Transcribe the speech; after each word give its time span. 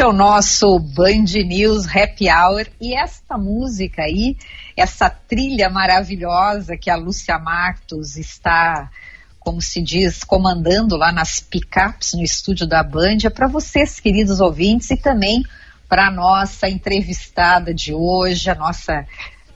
Este 0.00 0.06
é 0.06 0.08
o 0.08 0.14
nosso 0.14 0.78
Band 0.78 1.26
News 1.44 1.86
Happy 1.86 2.30
Hour 2.30 2.66
e 2.80 2.96
esta 2.96 3.36
música 3.36 4.00
aí, 4.00 4.34
essa 4.74 5.10
trilha 5.10 5.68
maravilhosa 5.68 6.74
que 6.74 6.88
a 6.88 6.96
Lúcia 6.96 7.38
Matos 7.38 8.16
está, 8.16 8.90
como 9.38 9.60
se 9.60 9.82
diz, 9.82 10.24
comandando 10.24 10.96
lá 10.96 11.12
nas 11.12 11.40
picapes 11.40 12.14
no 12.14 12.22
estúdio 12.22 12.66
da 12.66 12.82
Band, 12.82 13.18
é 13.26 13.28
para 13.28 13.46
vocês, 13.46 14.00
queridos 14.00 14.40
ouvintes, 14.40 14.90
e 14.90 14.96
também 14.96 15.42
para 15.86 16.06
a 16.06 16.10
nossa 16.10 16.66
entrevistada 16.66 17.74
de 17.74 17.92
hoje, 17.92 18.48
a 18.48 18.54
nossa 18.54 19.06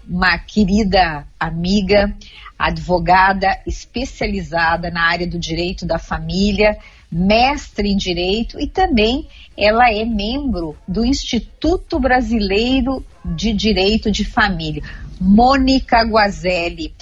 uma 0.06 0.38
querida 0.38 1.26
amiga, 1.40 2.14
advogada 2.58 3.58
especializada 3.66 4.90
na 4.90 5.08
área 5.08 5.26
do 5.26 5.38
direito 5.38 5.86
da 5.86 5.98
família, 5.98 6.76
mestre 7.10 7.88
em 7.88 7.96
direito 7.96 8.60
e 8.60 8.66
também 8.66 9.26
ela 9.56 9.90
é 9.90 10.04
membro 10.04 10.76
do 10.86 11.04
Instituto 11.04 11.98
Brasileiro 12.00 13.04
de 13.24 13.52
Direito 13.52 14.10
de 14.10 14.24
Família, 14.24 14.82
Mônica 15.20 16.02
Guazelli. 16.02 16.94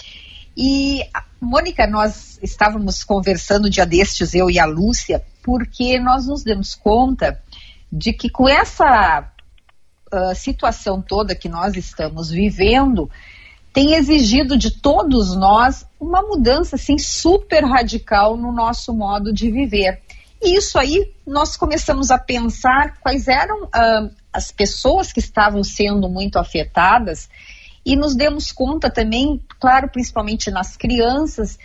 E, 0.57 1.03
Mônica, 1.41 1.87
nós 1.87 2.39
estávamos 2.43 3.03
conversando 3.03 3.71
dia 3.71 3.87
destes, 3.87 4.35
eu 4.35 4.51
e 4.51 4.59
a 4.59 4.67
Lúcia, 4.67 5.25
porque 5.43 5.99
nós 5.99 6.27
nos 6.27 6.43
demos 6.43 6.75
conta 6.75 7.41
de 7.91 8.13
que 8.13 8.29
com 8.31 8.49
essa 8.49 9.31
uh, 10.13 10.35
situação 10.35 11.03
toda 11.03 11.35
que 11.35 11.49
nós 11.49 11.75
estamos 11.75 12.31
vivendo, 12.31 13.11
tem 13.73 13.95
exigido 13.95 14.57
de 14.57 14.71
todos 14.71 15.35
nós 15.35 15.87
uma 15.99 16.21
mudança 16.23 16.77
assim 16.77 16.99
super 16.99 17.65
radical 17.65 18.37
no 18.37 18.53
nosso 18.53 18.93
modo 18.93 19.33
de 19.33 19.51
viver. 19.51 20.01
E 20.43 20.57
isso 20.57 20.79
aí 20.79 21.15
nós 21.27 21.57
começamos 21.57 22.11
a 22.11 22.19
pensar 22.19 22.99
quais 23.01 23.29
eram 23.29 23.65
uh, 23.65 24.11
as 24.33 24.51
pessoas 24.51 25.13
que 25.13 25.21
estavam 25.21 25.63
sendo 25.63 26.09
muito 26.09 26.37
afetadas 26.37 27.29
e 27.87 27.95
nos 27.95 28.15
demos 28.17 28.51
conta 28.51 28.91
também, 28.91 29.41
claro, 29.61 29.89
principalmente 29.89 30.51
nas 30.51 30.77
crianças, 30.77 31.59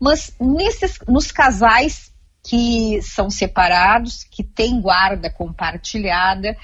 mas 0.00 0.34
nesses, 0.40 0.98
nos 1.06 1.30
casais 1.30 2.10
que 2.42 3.00
são 3.02 3.30
separados, 3.30 4.24
que 4.24 4.42
têm 4.42 4.80
guarda 4.80 5.30
compartilhada, 5.30 6.56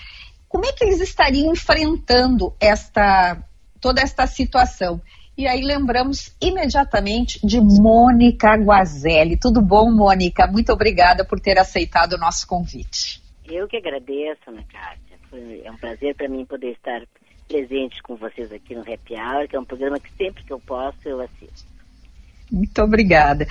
como 0.48 0.64
é 0.64 0.72
que 0.72 0.84
eles 0.84 1.00
estariam 1.00 1.52
enfrentando 1.52 2.54
esta 2.58 3.42
toda 3.80 4.00
esta 4.00 4.26
situação. 4.26 5.00
E 5.38 5.46
aí 5.46 5.62
lembramos 5.62 6.34
imediatamente 6.42 7.38
de 7.46 7.60
Mônica 7.60 8.56
Guazelli. 8.56 9.38
Tudo 9.38 9.62
bom, 9.62 9.88
Mônica? 9.88 10.48
Muito 10.48 10.72
obrigada 10.72 11.24
por 11.24 11.38
ter 11.38 11.56
aceitado 11.60 12.14
o 12.14 12.18
nosso 12.18 12.44
convite. 12.44 13.22
Eu 13.46 13.68
que 13.68 13.76
agradeço, 13.76 14.40
Ana 14.48 14.64
Cássia. 14.64 15.16
É 15.64 15.70
um 15.70 15.76
prazer 15.76 16.16
para 16.16 16.28
mim 16.28 16.44
poder 16.44 16.72
estar 16.72 17.02
presente 17.46 18.02
com 18.02 18.16
vocês 18.16 18.50
aqui 18.50 18.74
no 18.74 18.80
Happy 18.80 19.14
Hour, 19.14 19.46
que 19.46 19.54
é 19.54 19.60
um 19.60 19.64
programa 19.64 20.00
que 20.00 20.10
sempre 20.16 20.42
que 20.42 20.52
eu 20.52 20.58
posso 20.58 20.98
eu 21.04 21.20
assisto. 21.20 21.68
Muito 22.50 22.82
obrigada. 22.82 23.46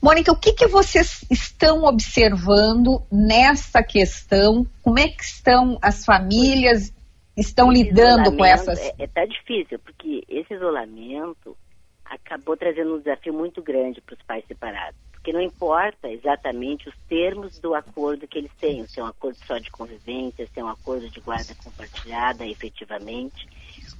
Mônica, 0.00 0.32
o 0.32 0.36
que, 0.36 0.54
que 0.54 0.66
vocês 0.66 1.26
estão 1.30 1.84
observando 1.84 3.02
nessa 3.12 3.82
questão? 3.82 4.66
Como 4.82 4.98
é 4.98 5.08
que 5.08 5.22
estão 5.22 5.76
as 5.82 6.06
famílias 6.06 6.90
estão 7.38 7.72
esse 7.72 7.82
lidando 7.82 8.36
com 8.36 8.44
essas. 8.44 8.78
É, 8.78 8.94
é, 8.98 9.06
tá 9.06 9.24
difícil, 9.24 9.78
porque 9.78 10.24
esse 10.28 10.54
isolamento 10.54 11.56
acabou 12.04 12.56
trazendo 12.56 12.96
um 12.96 12.98
desafio 12.98 13.32
muito 13.32 13.62
grande 13.62 14.00
para 14.00 14.14
os 14.14 14.22
pais 14.22 14.44
separados. 14.46 14.98
Porque 15.12 15.32
não 15.32 15.40
importa 15.40 16.08
exatamente 16.08 16.88
os 16.88 16.94
termos 17.08 17.58
do 17.58 17.74
acordo 17.74 18.26
que 18.26 18.38
eles 18.38 18.52
têm, 18.58 18.86
se 18.86 19.00
é 19.00 19.04
um 19.04 19.08
acordo 19.08 19.36
só 19.46 19.58
de 19.58 19.70
convivência, 19.70 20.46
se 20.46 20.60
é 20.60 20.64
um 20.64 20.68
acordo 20.68 21.08
de 21.08 21.20
guarda 21.20 21.54
compartilhada, 21.62 22.46
efetivamente. 22.46 23.48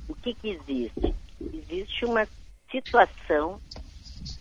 O 0.08 0.14
que, 0.14 0.34
que 0.34 0.50
existe? 0.50 1.14
Existe 1.40 2.04
uma 2.04 2.26
situação 2.70 3.60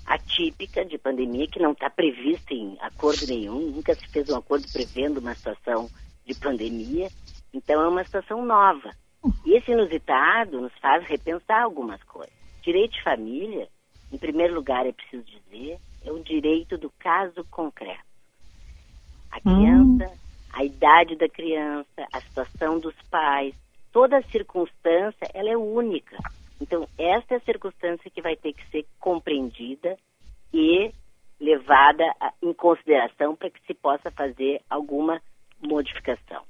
atípica 0.05 0.85
de 0.85 0.97
pandemia 0.97 1.47
que 1.47 1.59
não 1.59 1.71
está 1.71 1.89
prevista 1.89 2.53
em 2.53 2.77
acordo 2.79 3.27
nenhum, 3.27 3.71
nunca 3.71 3.93
se 3.93 4.07
fez 4.07 4.29
um 4.29 4.37
acordo 4.37 4.65
prevendo 4.71 5.19
uma 5.19 5.35
situação 5.35 5.89
de 6.25 6.33
pandemia 6.35 7.09
então 7.57 7.81
é 7.81 7.87
uma 7.87 8.03
situação 8.03 8.45
nova. 8.45 8.91
E 9.45 9.57
esse 9.57 9.71
inusitado 9.71 10.61
nos 10.61 10.73
faz 10.79 11.03
repensar 11.05 11.63
algumas 11.63 12.01
coisas. 12.03 12.33
Direito 12.61 12.93
de 12.93 13.03
família, 13.03 13.67
em 14.11 14.17
primeiro 14.17 14.53
lugar, 14.53 14.85
é 14.85 14.91
preciso 14.91 15.23
dizer, 15.25 15.79
é 16.05 16.11
o 16.11 16.23
direito 16.23 16.77
do 16.77 16.89
caso 16.99 17.43
concreto. 17.49 18.05
A 19.31 19.41
criança, 19.41 20.05
hum. 20.05 20.17
a 20.53 20.63
idade 20.63 21.15
da 21.15 21.27
criança, 21.27 22.07
a 22.13 22.21
situação 22.21 22.79
dos 22.79 22.95
pais, 23.09 23.55
toda 23.91 24.21
circunstância, 24.31 25.27
ela 25.33 25.49
é 25.49 25.57
única. 25.57 26.15
Então, 26.61 26.87
esta 26.97 27.33
é 27.33 27.37
a 27.37 27.41
circunstância 27.41 28.09
que 28.09 28.21
vai 28.21 28.35
ter 28.35 28.53
que 28.53 28.65
ser 28.69 28.85
compreendida 28.99 29.97
e 30.53 30.91
levada 31.39 32.03
em 32.41 32.53
consideração 32.53 33.35
para 33.35 33.49
que 33.49 33.61
se 33.65 33.73
possa 33.73 34.09
fazer 34.11 34.61
alguma 34.69 35.21
modificação. 35.61 36.43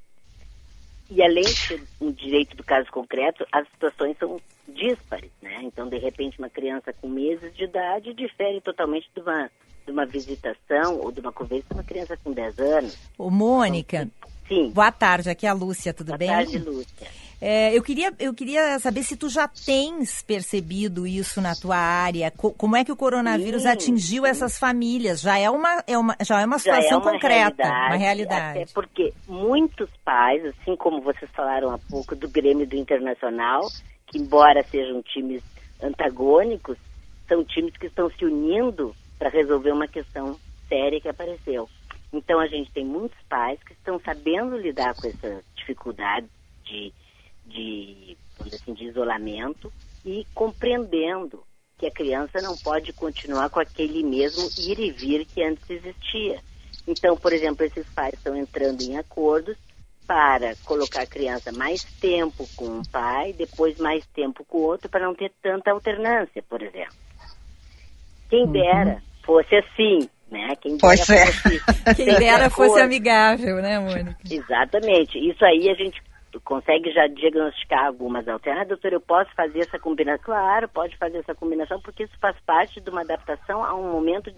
E 1.10 1.24
além 1.24 1.44
de 1.44 1.56
ser 1.56 1.84
um 2.02 2.12
direito 2.12 2.56
do 2.56 2.64
caso 2.64 2.92
concreto, 2.92 3.46
as 3.52 3.68
situações 3.70 4.18
são 4.18 4.40
díspares, 4.68 5.32
né? 5.42 5.62
Então, 5.64 5.88
de 5.88 5.98
repente, 5.98 6.38
uma 6.38 6.50
criança 6.50 6.92
com 6.94 7.08
meses 7.08 7.56
de 7.56 7.64
idade 7.64 8.14
difere 8.14 8.60
totalmente 8.60 9.10
de 9.16 9.22
uma, 9.22 9.50
de 9.86 9.92
uma 9.92 10.06
visitação 10.06 11.00
ou 11.00 11.12
de 11.12 11.22
uma 11.22 11.32
conversa 11.32 11.66
de 11.70 11.74
uma 11.76 11.84
criança 11.84 12.18
com 12.22 12.32
10 12.32 12.60
anos. 12.60 12.98
Ô, 13.18 13.30
Mônica. 13.30 14.02
Então, 14.02 14.30
sim. 14.48 14.72
Boa 14.72 14.92
tarde, 14.92 15.30
aqui 15.30 15.46
é 15.46 15.50
a 15.50 15.54
Lúcia, 15.54 15.94
tudo 15.94 16.08
Boa 16.08 16.18
bem? 16.18 16.28
Boa 16.28 16.40
tarde, 16.40 16.58
Lúcia. 16.58 17.08
É, 17.40 17.78
eu, 17.78 17.84
queria, 17.84 18.12
eu 18.18 18.34
queria 18.34 18.80
saber 18.80 19.04
se 19.04 19.16
tu 19.16 19.30
já 19.30 19.48
tens 19.48 20.24
percebido 20.24 21.06
isso 21.06 21.40
na 21.40 21.54
tua 21.54 21.78
área. 21.78 22.32
Co 22.32 22.52
como 22.52 22.76
é 22.76 22.84
que 22.84 22.92
o 22.92 22.96
coronavírus 22.96 23.62
sim, 23.62 23.68
atingiu 23.68 24.24
sim. 24.24 24.30
essas 24.30 24.58
famílias? 24.58 25.22
Já 25.22 25.38
é 25.38 25.50
uma, 25.50 25.84
é 25.86 25.98
uma, 25.98 26.16
já 26.22 26.42
é 26.42 26.46
uma 26.46 26.58
situação 26.58 26.98
é 26.98 27.02
uma 27.02 27.12
concreta, 27.12 27.64
realidade, 27.64 27.88
uma 27.88 27.96
realidade. 27.96 28.60
Até 28.60 28.74
porque 28.74 29.14
muitos 29.28 29.90
pais, 30.04 30.44
assim 30.46 30.76
como 30.76 31.00
vocês 31.02 31.30
falaram 31.32 31.70
há 31.70 31.78
pouco 31.78 32.16
do 32.16 32.28
Grêmio 32.28 32.66
do 32.66 32.76
Internacional, 32.76 33.62
que 34.08 34.18
embora 34.18 34.64
sejam 34.64 35.04
times 35.04 35.44
antagônicos, 35.82 36.78
são 37.28 37.44
times 37.44 37.78
que 37.78 37.86
estão 37.86 38.10
se 38.10 38.26
unindo 38.26 38.96
para 39.20 39.30
resolver 39.30 39.72
uma 39.72 39.88
questão 39.88 40.40
séria 40.68 41.00
que 41.00 41.08
apareceu. 41.08 41.70
Então 42.12 42.40
a 42.40 42.48
gente 42.48 42.72
tem 42.72 42.86
muitos 42.86 43.18
pais 43.30 43.62
que 43.64 43.74
estão 43.74 44.00
sabendo 44.00 44.58
lidar 44.58 44.96
com 44.96 45.08
essa 45.08 45.44
dificuldade 45.56 46.26
de 46.64 46.92
de, 47.48 48.18
assim, 48.54 48.74
de 48.74 48.86
isolamento 48.86 49.72
e 50.06 50.26
compreendendo 50.34 51.44
que 51.78 51.86
a 51.86 51.92
criança 51.92 52.42
não 52.42 52.58
pode 52.58 52.92
continuar 52.94 53.50
com 53.50 53.60
aquele 53.60 54.04
mesmo 54.04 54.50
ir 54.58 54.80
e 54.80 54.92
vir 54.92 55.26
que 55.26 55.44
antes 55.44 55.70
existia. 55.70 56.40
Então, 56.88 57.16
por 57.16 57.34
exemplo, 57.34 57.66
esses 57.66 57.86
pais 57.90 58.14
estão 58.14 58.36
entrando 58.36 58.82
em 58.82 58.98
acordos 58.98 59.58
para 60.08 60.56
colocar 60.64 61.02
a 61.02 61.08
criança 61.08 61.52
mais 61.52 61.84
tempo 61.84 62.48
com 62.56 62.66
um 62.66 62.82
pai, 62.84 63.34
depois 63.34 63.78
mais 63.78 64.06
tempo 64.08 64.46
com 64.46 64.60
o 64.60 64.62
outro, 64.62 64.90
para 64.90 65.06
não 65.06 65.14
ter 65.14 65.32
tanta 65.42 65.70
alternância, 65.70 66.42
por 66.50 66.62
exemplo. 66.62 66.96
Quem 68.30 68.46
uhum. 68.46 68.52
dera 68.54 69.04
fosse 69.24 69.56
assim, 69.56 70.10
né? 70.32 70.56
Quem 70.62 70.78
dera, 70.78 70.98
fosse, 70.98 71.62
Quem 71.96 72.06
dera 72.06 72.50
fosse 72.50 72.80
amigável, 72.80 73.58
né, 73.58 73.78
Mônica? 73.80 74.18
Exatamente. 74.32 75.20
Isso 75.20 75.44
aí 75.44 75.70
a 75.70 75.74
gente 75.74 76.02
consegue 76.42 76.92
já 76.92 77.08
diagnosticar 77.08 77.88
algumas 77.88 78.28
alternativas. 78.28 78.68
Ah, 78.68 78.70
doutor, 78.70 78.94
eu 78.94 79.02
posso 79.02 79.34
fazer 79.36 79.60
essa 79.62 79.80
combinação? 79.80 80.24
Claro, 80.26 80.68
pode 80.70 80.98
fazer 80.98 81.20
essa 81.20 81.36
combinação, 81.36 81.80
porque 81.82 82.04
isso 82.04 82.18
faz 82.20 82.36
parte 82.46 82.80
de 82.82 82.90
uma 82.90 83.02
adaptação 83.02 83.64
a 83.64 83.74
um 83.74 83.92
momento 83.92 84.34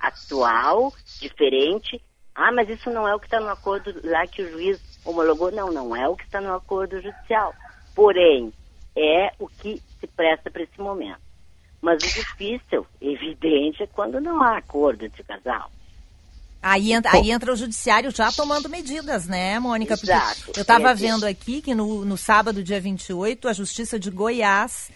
atual, 0.00 0.92
diferente. 1.20 2.00
Ah, 2.34 2.52
mas 2.52 2.68
isso 2.68 2.90
não 2.90 3.08
é 3.08 3.14
o 3.14 3.18
que 3.18 3.26
está 3.26 3.40
no 3.40 3.48
acordo 3.48 3.94
lá 4.04 4.26
que 4.26 4.42
o 4.42 4.50
juiz 4.50 4.80
homologou. 5.04 5.50
Não, 5.50 5.72
não 5.72 5.96
é 5.96 6.08
o 6.08 6.16
que 6.16 6.24
está 6.24 6.40
no 6.40 6.54
acordo 6.54 7.00
judicial. 7.00 7.54
Porém, 7.94 8.52
é 8.94 9.32
o 9.38 9.48
que 9.48 9.80
se 10.00 10.06
presta 10.06 10.50
para 10.50 10.62
esse 10.62 10.80
momento. 10.80 11.20
Mas 11.80 12.02
o 12.02 12.06
difícil, 12.06 12.86
evidente, 13.00 13.82
é 13.82 13.86
quando 13.86 14.20
não 14.20 14.42
há 14.42 14.58
acordo 14.58 15.06
o 15.06 15.24
casal. 15.24 15.70
Aí, 16.68 16.90
aí 16.94 17.30
entra 17.30 17.52
o 17.52 17.56
judiciário 17.56 18.10
já 18.10 18.32
tomando 18.32 18.68
medidas, 18.68 19.28
né, 19.28 19.56
Mônica? 19.60 19.94
Exato. 19.94 20.50
eu 20.56 20.62
estava 20.62 20.92
vendo 20.96 21.24
aqui 21.24 21.62
que 21.62 21.76
no, 21.76 22.04
no 22.04 22.16
sábado, 22.16 22.60
dia 22.60 22.80
28, 22.80 23.46
a 23.46 23.52
Justiça 23.52 24.00
de 24.00 24.10
Goiás 24.10 24.90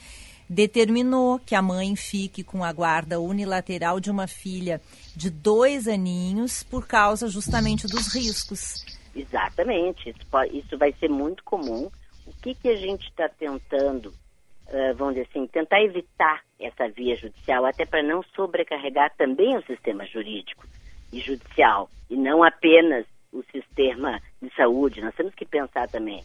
determinou 0.48 1.38
que 1.38 1.54
a 1.54 1.62
mãe 1.62 1.94
fique 1.94 2.42
com 2.42 2.64
a 2.64 2.72
guarda 2.72 3.20
unilateral 3.20 4.00
de 4.00 4.10
uma 4.10 4.26
filha 4.26 4.80
de 5.14 5.30
dois 5.30 5.86
aninhos 5.86 6.64
por 6.64 6.88
causa 6.88 7.28
justamente 7.28 7.86
dos 7.86 8.12
riscos. 8.12 8.84
Exatamente. 9.14 10.10
Isso, 10.10 10.26
pode, 10.28 10.58
isso 10.58 10.76
vai 10.76 10.92
ser 10.98 11.08
muito 11.08 11.44
comum. 11.44 11.88
O 12.26 12.32
que, 12.42 12.52
que 12.52 12.68
a 12.68 12.74
gente 12.74 13.08
está 13.08 13.28
tentando, 13.28 14.06
uh, 14.06 14.94
vamos 14.96 15.14
dizer 15.14 15.28
assim, 15.30 15.46
tentar 15.46 15.80
evitar 15.84 16.42
essa 16.58 16.88
via 16.88 17.14
judicial, 17.14 17.64
até 17.64 17.86
para 17.86 18.02
não 18.02 18.24
sobrecarregar 18.34 19.14
também 19.16 19.56
o 19.56 19.64
sistema 19.66 20.04
jurídico 20.04 20.66
e 21.12 21.20
judicial, 21.20 21.88
e 22.08 22.16
não 22.16 22.42
apenas 22.42 23.06
o 23.32 23.42
sistema 23.52 24.20
de 24.42 24.52
saúde, 24.54 25.00
nós 25.00 25.14
temos 25.14 25.34
que 25.34 25.44
pensar 25.44 25.88
também. 25.88 26.22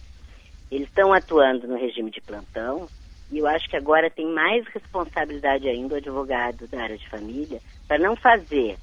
Eles 0.71 0.87
estão 0.87 1.13
atuando 1.13 1.67
no 1.67 1.77
regime 1.77 2.09
de 2.09 2.21
plantão 2.21 2.87
e 3.31 3.37
eu 3.39 3.47
acho 3.47 3.69
que 3.69 3.77
agora 3.77 4.09
tem 4.09 4.27
mais 4.27 4.65
responsabilidade 4.67 5.67
ainda 5.67 5.95
o 5.95 5.97
advogado 5.97 6.67
da 6.67 6.81
área 6.81 6.97
de 6.97 7.07
família 7.09 7.59
para 7.87 7.97
não 7.97 8.15
fazer 8.15 8.77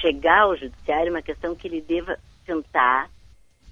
chegar 0.00 0.42
ao 0.42 0.56
judiciário 0.56 1.10
uma 1.10 1.22
questão 1.22 1.54
que 1.54 1.66
ele 1.66 1.80
deva 1.80 2.18
tentar 2.44 3.08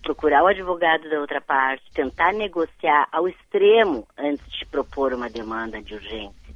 procurar 0.02 0.42
o 0.42 0.48
advogado 0.48 1.08
da 1.08 1.20
outra 1.20 1.40
parte, 1.40 1.82
tentar 1.92 2.32
negociar 2.32 3.08
ao 3.10 3.28
extremo 3.28 4.06
antes 4.18 4.46
de 4.58 4.66
propor 4.66 5.14
uma 5.14 5.30
demanda 5.30 5.80
de 5.80 5.94
urgência. 5.94 6.54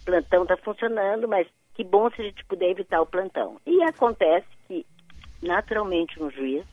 O 0.00 0.04
plantão 0.04 0.42
está 0.42 0.56
funcionando, 0.56 1.28
mas 1.28 1.46
que 1.78 1.84
bom 1.84 2.10
se 2.10 2.20
a 2.20 2.24
gente 2.24 2.44
puder 2.46 2.70
evitar 2.70 3.00
o 3.00 3.06
plantão. 3.06 3.60
E 3.64 3.80
acontece 3.84 4.48
que, 4.66 4.84
naturalmente, 5.40 6.20
um 6.20 6.28
juiz, 6.28 6.66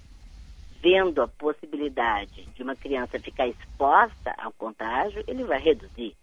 vendo 0.81 1.21
a 1.21 1.27
possibilidade 1.27 2.43
de 2.55 2.63
uma 2.63 2.75
criança 2.75 3.19
ficar 3.19 3.47
exposta 3.47 4.33
ao 4.35 4.51
contágio, 4.53 5.23
ele 5.27 5.43
vai 5.43 5.59
reduzir. 5.59 6.15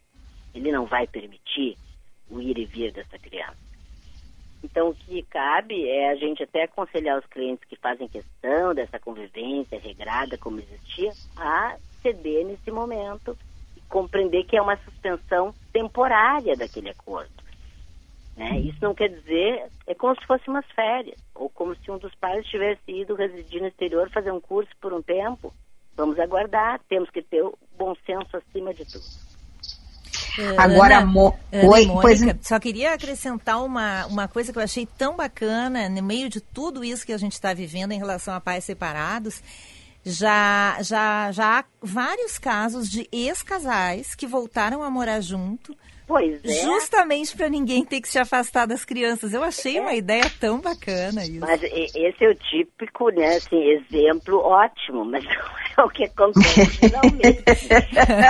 Ele 0.53 0.73
não 0.73 0.85
vai 0.85 1.07
permitir 1.07 1.79
o 2.29 2.41
ir 2.41 2.59
e 2.59 2.65
vir 2.65 2.91
dessa 2.91 3.17
criança. 3.21 3.57
Então, 4.65 4.89
o 4.89 4.95
que 4.97 5.23
cabe 5.23 5.89
é 5.89 6.11
a 6.11 6.17
gente 6.17 6.43
até 6.43 6.65
aconselhar 6.65 7.21
os 7.21 7.27
clientes 7.27 7.65
que 7.69 7.77
fazem 7.77 8.09
questão 8.09 8.75
dessa 8.75 8.99
convivência 8.99 9.79
regrada 9.79 10.37
como 10.37 10.59
existia, 10.59 11.13
a 11.37 11.77
ceder 12.03 12.45
nesse 12.45 12.73
momento 12.73 13.39
e 13.77 13.81
compreender 13.83 14.43
que 14.43 14.57
é 14.57 14.63
uma 14.63 14.77
suspensão 14.79 15.55
temporária 15.73 16.57
daquele 16.57 16.91
acordo. 16.91 17.42
Né? 18.37 18.61
Isso 18.61 18.79
não 18.81 18.95
quer 18.95 19.09
dizer, 19.09 19.69
é 19.87 19.95
como 19.95 20.15
se 20.19 20.27
fosse 20.27 20.49
umas 20.49 20.67
férias, 20.75 21.19
ou 21.35 21.51
como 21.51 21.75
se 21.77 21.91
um 21.91 21.99
dos 21.99 22.15
pais 22.15 22.47
tivesse 22.47 22.81
ido 22.89 23.15
residir 23.15 23.61
no 23.61 23.69
exterior 23.69 24.11
fazer 24.11 24.33
um 24.33 24.41
curso 24.41 24.71
por 24.81 24.93
um 24.93 25.03
tempo. 25.03 25.53
Vamos 25.95 26.19
aguardar, 26.19 26.81
temos 26.89 27.11
que 27.11 27.23
ter 27.23 27.43
o 27.43 27.57
bom 27.77 27.95
senso 28.07 28.37
acima 28.37 28.73
de 28.73 28.85
tudo. 28.85 29.05
Agora, 30.57 30.99
Ana, 30.99 31.07
Mo... 31.07 31.39
Ana 31.53 31.69
Oi, 31.69 31.87
Mônica, 31.87 32.01
pois... 32.01 32.21
só 32.41 32.59
queria 32.59 32.95
acrescentar 32.95 33.63
uma, 33.63 34.07
uma 34.07 34.27
coisa 34.27 34.51
que 34.51 34.59
eu 34.59 34.63
achei 34.63 34.87
tão 34.87 35.15
bacana, 35.15 35.91
no 35.91 36.03
meio 36.03 36.31
de 36.31 36.41
tudo 36.41 36.83
isso 36.83 37.05
que 37.05 37.13
a 37.13 37.19
gente 37.19 37.33
está 37.33 37.53
vivendo 37.53 37.93
em 37.93 37.99
relação 37.99 38.33
a 38.33 38.41
pais 38.41 38.65
separados, 38.65 39.43
já, 40.05 40.79
já, 40.83 41.31
já 41.33 41.61
há 41.61 41.65
vários 41.81 42.39
casos 42.39 42.91
de 42.91 43.07
ex-casais 43.13 44.15
que 44.15 44.27
voltaram 44.27 44.83
a 44.83 44.91
morar 44.91 45.21
junto, 45.21 45.77
Pois 46.13 46.45
é. 46.45 46.49
Justamente 46.49 47.35
para 47.35 47.49
ninguém 47.49 47.87
ter 47.87 48.03
que 48.03 48.09
se 48.09 48.19
afastar 48.19 48.67
das 48.67 48.85
crianças. 48.85 49.33
Eu 49.33 49.43
achei 49.43 49.79
é. 49.79 49.81
uma 49.81 49.95
ideia 49.95 50.31
tão 50.39 50.61
bacana 50.61 51.25
isso. 51.25 51.41
Mas 51.41 51.63
esse 51.63 52.23
é 52.23 52.29
o 52.29 52.35
típico, 52.35 53.09
né, 53.09 53.37
assim, 53.37 53.57
exemplo 53.71 54.39
ótimo, 54.41 55.07
mas 55.07 55.25
não 55.25 55.33
é 55.79 55.83
o 55.87 55.89
que 55.89 56.05
acontece 56.05 56.67
finalmente. 56.77 57.43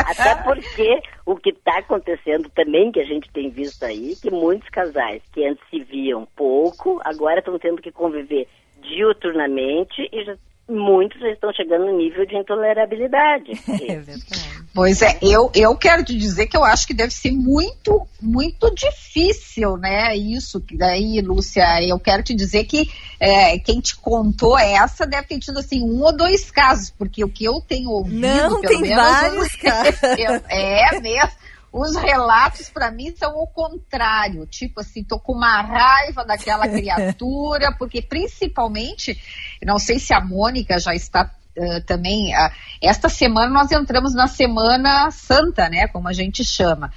Até 0.06 0.36
porque 0.44 1.00
o 1.26 1.34
que 1.34 1.50
está 1.50 1.78
acontecendo 1.78 2.48
também, 2.50 2.92
que 2.92 3.00
a 3.00 3.04
gente 3.04 3.28
tem 3.32 3.50
visto 3.50 3.82
aí, 3.82 4.14
que 4.14 4.30
muitos 4.30 4.68
casais 4.68 5.20
que 5.32 5.44
antes 5.44 5.68
se 5.68 5.82
viam 5.82 6.24
pouco, 6.36 7.00
agora 7.04 7.40
estão 7.40 7.58
tendo 7.58 7.82
que 7.82 7.90
conviver 7.90 8.46
diuturnamente 8.80 10.08
e 10.12 10.24
já 10.24 10.36
muitos 10.68 11.20
estão 11.22 11.52
chegando 11.52 11.86
no 11.86 11.96
nível 11.96 12.24
de 12.26 12.36
intolerabilidade. 12.36 13.52
É 13.88 13.98
verdade. 13.98 14.62
Pois 14.74 15.02
é, 15.02 15.18
eu, 15.20 15.50
eu 15.54 15.76
quero 15.76 16.02
te 16.04 16.16
dizer 16.16 16.46
que 16.46 16.56
eu 16.56 16.64
acho 16.64 16.86
que 16.86 16.94
deve 16.94 17.12
ser 17.12 17.30
muito, 17.32 18.06
muito 18.20 18.72
difícil, 18.74 19.76
né? 19.76 20.16
Isso, 20.16 20.60
que 20.60 20.76
daí, 20.76 21.20
Lúcia, 21.20 21.64
eu 21.86 21.98
quero 21.98 22.22
te 22.22 22.34
dizer 22.34 22.64
que 22.64 22.88
é, 23.20 23.58
quem 23.58 23.80
te 23.80 23.94
contou 23.96 24.58
essa 24.58 25.06
deve 25.06 25.26
ter 25.26 25.38
tido 25.38 25.58
assim 25.58 25.82
um 25.82 26.02
ou 26.02 26.16
dois 26.16 26.50
casos, 26.50 26.90
porque 26.90 27.22
o 27.22 27.28
que 27.28 27.44
eu 27.44 27.60
tenho 27.60 27.90
ouvido, 27.90 28.20
Não, 28.20 28.60
pelo 28.60 28.72
tem 28.72 28.80
menos, 28.82 28.96
vários 28.96 29.56
casos. 29.60 30.00
é 30.48 31.00
mesmo. 31.00 31.30
Os 31.72 31.96
relatos 31.96 32.68
para 32.68 32.90
mim 32.90 33.14
são 33.16 33.34
o 33.34 33.46
contrário, 33.46 34.46
tipo 34.46 34.80
assim, 34.80 35.02
tô 35.02 35.18
com 35.18 35.32
uma 35.32 35.62
raiva 35.62 36.22
daquela 36.22 36.68
criatura, 36.68 37.74
porque 37.78 38.02
principalmente, 38.02 39.18
não 39.64 39.78
sei 39.78 39.98
se 39.98 40.12
a 40.12 40.20
Mônica 40.20 40.78
já 40.78 40.94
está 40.94 41.30
uh, 41.56 41.86
também, 41.86 42.34
uh, 42.34 42.50
esta 42.82 43.08
semana 43.08 43.50
nós 43.50 43.72
entramos 43.72 44.14
na 44.14 44.26
Semana 44.26 45.10
Santa, 45.10 45.70
né, 45.70 45.88
como 45.88 46.08
a 46.08 46.12
gente 46.12 46.44
chama, 46.44 46.92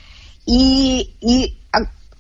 e, 0.46 1.10
e 1.24 1.58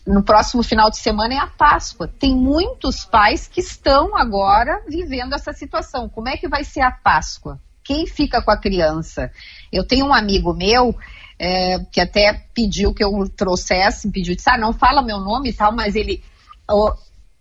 no 0.05 0.23
próximo 0.23 0.61
final 0.61 0.89
de 0.89 0.97
semana 0.97 1.33
é 1.33 1.37
a 1.37 1.47
Páscoa. 1.47 2.07
Tem 2.07 2.35
muitos 2.35 3.03
pais 3.05 3.47
que 3.47 3.59
estão 3.59 4.15
agora 4.15 4.81
vivendo 4.87 5.33
essa 5.33 5.51
situação. 5.51 6.07
Como 6.07 6.29
é 6.29 6.37
que 6.37 6.47
vai 6.47 6.63
ser 6.63 6.81
a 6.81 6.91
Páscoa? 6.91 7.59
Quem 7.83 8.05
fica 8.05 8.41
com 8.41 8.51
a 8.51 8.57
criança? 8.57 9.31
Eu 9.71 9.85
tenho 9.85 10.05
um 10.05 10.13
amigo 10.13 10.53
meu 10.53 10.95
é, 11.39 11.79
que 11.91 11.99
até 11.99 12.33
pediu 12.53 12.93
que 12.93 13.03
eu 13.03 13.11
trouxesse, 13.29 14.09
pediu, 14.09 14.35
disse, 14.35 14.49
ah, 14.49 14.57
não 14.57 14.73
fala 14.73 15.01
meu 15.01 15.19
nome 15.19 15.49
e 15.49 15.53
tal, 15.53 15.71
mas 15.73 15.95
ele, 15.95 16.23
o, 16.69 16.93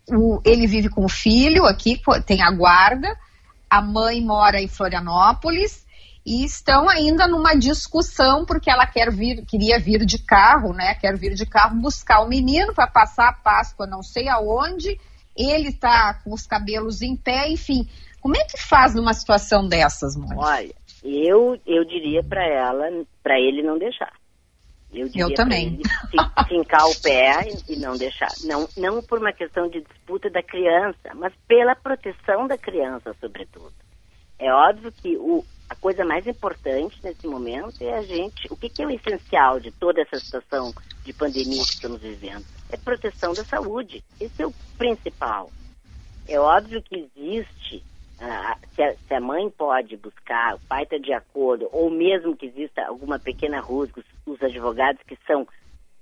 o, 0.08 0.40
ele 0.44 0.66
vive 0.66 0.88
com 0.88 1.04
o 1.04 1.08
filho 1.08 1.64
aqui, 1.64 2.00
tem 2.26 2.42
a 2.42 2.50
guarda, 2.50 3.16
a 3.70 3.80
mãe 3.80 4.20
mora 4.20 4.60
em 4.60 4.68
Florianópolis 4.68 5.84
e 6.26 6.44
estão 6.44 6.88
ainda 6.88 7.28
numa 7.28 7.54
discussão 7.54 8.44
porque 8.46 8.70
ela 8.70 8.86
quer 8.86 9.12
vir, 9.12 9.44
queria 9.44 9.78
vir 9.78 10.06
de 10.06 10.18
carro, 10.18 10.72
né? 10.72 10.94
Quer 10.94 11.18
vir 11.18 11.34
de 11.34 11.44
carro 11.44 11.80
buscar 11.80 12.20
o 12.20 12.28
menino 12.28 12.72
para 12.72 12.86
passar 12.86 13.28
a 13.28 13.32
Páscoa, 13.32 13.86
não 13.86 14.02
sei 14.02 14.28
aonde. 14.28 14.98
Ele 15.36 15.68
está 15.68 16.14
com 16.14 16.32
os 16.32 16.46
cabelos 16.46 17.02
em 17.02 17.14
pé, 17.14 17.50
enfim. 17.50 17.88
Como 18.20 18.36
é 18.36 18.44
que 18.44 18.56
faz 18.56 18.94
numa 18.94 19.12
situação 19.12 19.68
dessas, 19.68 20.16
mãe? 20.16 20.38
Olha, 20.38 20.74
eu, 21.04 21.60
eu 21.66 21.84
diria 21.84 22.22
para 22.24 22.46
ela, 22.46 22.88
para 23.22 23.38
ele 23.38 23.62
não 23.62 23.76
deixar. 23.76 24.12
Eu, 24.90 25.08
eu 25.14 25.34
também. 25.34 25.74
Ele 25.74 25.82
fincar 26.48 26.86
o 26.86 27.00
pé 27.02 27.48
e 27.68 27.76
não 27.76 27.96
deixar. 27.96 28.30
Não, 28.44 28.68
não 28.76 29.02
por 29.02 29.18
uma 29.18 29.32
questão 29.32 29.68
de 29.68 29.82
disputa 29.82 30.30
da 30.30 30.42
criança, 30.42 31.12
mas 31.14 31.32
pela 31.46 31.74
proteção 31.74 32.46
da 32.46 32.56
criança, 32.56 33.14
sobretudo. 33.20 33.72
É 34.38 34.52
óbvio 34.52 34.92
que 34.92 35.16
o, 35.16 35.44
a 35.68 35.74
coisa 35.74 36.04
mais 36.04 36.26
importante 36.26 36.98
nesse 37.02 37.26
momento 37.26 37.82
é 37.82 37.98
a 37.98 38.02
gente. 38.02 38.46
O 38.50 38.56
que, 38.56 38.68
que 38.68 38.82
é 38.82 38.86
o 38.86 38.90
essencial 38.90 39.58
de 39.58 39.72
toda 39.72 40.00
essa 40.00 40.18
situação 40.18 40.72
de 41.04 41.12
pandemia 41.12 41.64
que 41.64 41.74
estamos 41.74 42.00
vivendo? 42.00 42.44
É 42.70 42.76
proteção 42.76 43.34
da 43.34 43.44
saúde. 43.44 44.02
Esse 44.20 44.42
é 44.42 44.46
o 44.46 44.54
principal. 44.78 45.50
É 46.26 46.38
óbvio 46.38 46.82
que 46.82 47.10
existe 47.16 47.82
ah, 48.20 48.56
se, 48.74 48.82
a, 48.82 48.94
se, 48.94 49.14
a, 49.14 49.20
mãe 49.20 49.50
pode 49.50 49.96
buscar, 49.96 50.54
o 50.54 50.60
pai 50.66 50.84
está 50.84 50.98
de 50.98 51.12
acordo, 51.12 51.68
ou 51.72 51.90
mesmo 51.90 52.36
que 52.36 52.46
exista 52.46 52.86
alguma 52.86 53.18
pequena 53.18 53.60
rusga, 53.60 54.00
os, 54.00 54.34
os, 54.34 54.42
advogados 54.42 55.02
que 55.02 55.16
são 55.26 55.46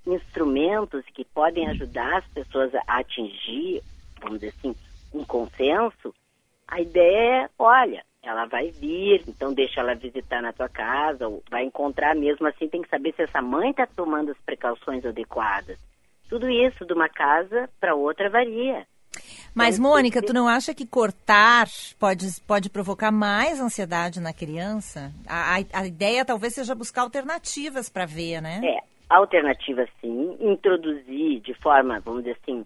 instrumentos 0.06 1.04
que 1.14 1.24
podem 1.24 1.68
ajudar 1.68 2.18
as 2.18 2.26
pessoas 2.28 2.74
a 2.74 2.98
atingir, 2.98 3.82
vamos 4.20 4.40
dizer 4.40 4.54
assim, 4.58 4.74
um 5.12 5.24
consenso, 5.24 6.14
a 6.66 6.80
ideia 6.80 7.44
é, 7.44 7.50
olha, 7.58 8.04
ela 8.22 8.46
vai 8.46 8.70
vir, 8.70 9.22
então 9.26 9.52
deixa 9.52 9.80
ela 9.80 9.94
visitar 9.94 10.40
na 10.40 10.52
tua 10.52 10.68
casa, 10.68 11.28
ou 11.28 11.42
vai 11.50 11.64
encontrar 11.64 12.14
mesmo 12.14 12.46
assim, 12.46 12.68
tem 12.68 12.82
que 12.82 12.88
saber 12.88 13.12
se 13.14 13.22
essa 13.22 13.42
mãe 13.42 13.70
está 13.70 13.86
tomando 13.86 14.30
as 14.30 14.38
precauções 14.38 15.04
adequadas. 15.04 15.78
Tudo 16.28 16.48
isso 16.48 16.86
de 16.86 16.92
uma 16.92 17.08
casa 17.08 17.68
para 17.80 17.94
outra 17.94 18.30
varia. 18.30 18.86
Mas, 19.54 19.78
então, 19.78 19.90
Mônica, 19.90 20.22
tu 20.22 20.32
não 20.32 20.48
acha 20.48 20.74
que 20.74 20.86
cortar 20.86 21.68
pode, 21.98 22.40
pode 22.46 22.70
provocar 22.70 23.10
mais 23.10 23.60
ansiedade 23.60 24.20
na 24.20 24.32
criança? 24.32 25.12
A, 25.26 25.56
a, 25.58 25.80
a 25.80 25.86
ideia 25.86 26.24
talvez 26.24 26.54
seja 26.54 26.74
buscar 26.74 27.02
alternativas 27.02 27.88
para 27.88 28.06
ver, 28.06 28.40
né? 28.40 28.60
É, 28.64 28.78
alternativa 29.08 29.86
sim. 30.00 30.36
Introduzir 30.40 31.40
de 31.40 31.54
forma, 31.54 32.00
vamos 32.00 32.24
dizer 32.24 32.38
assim, 32.42 32.64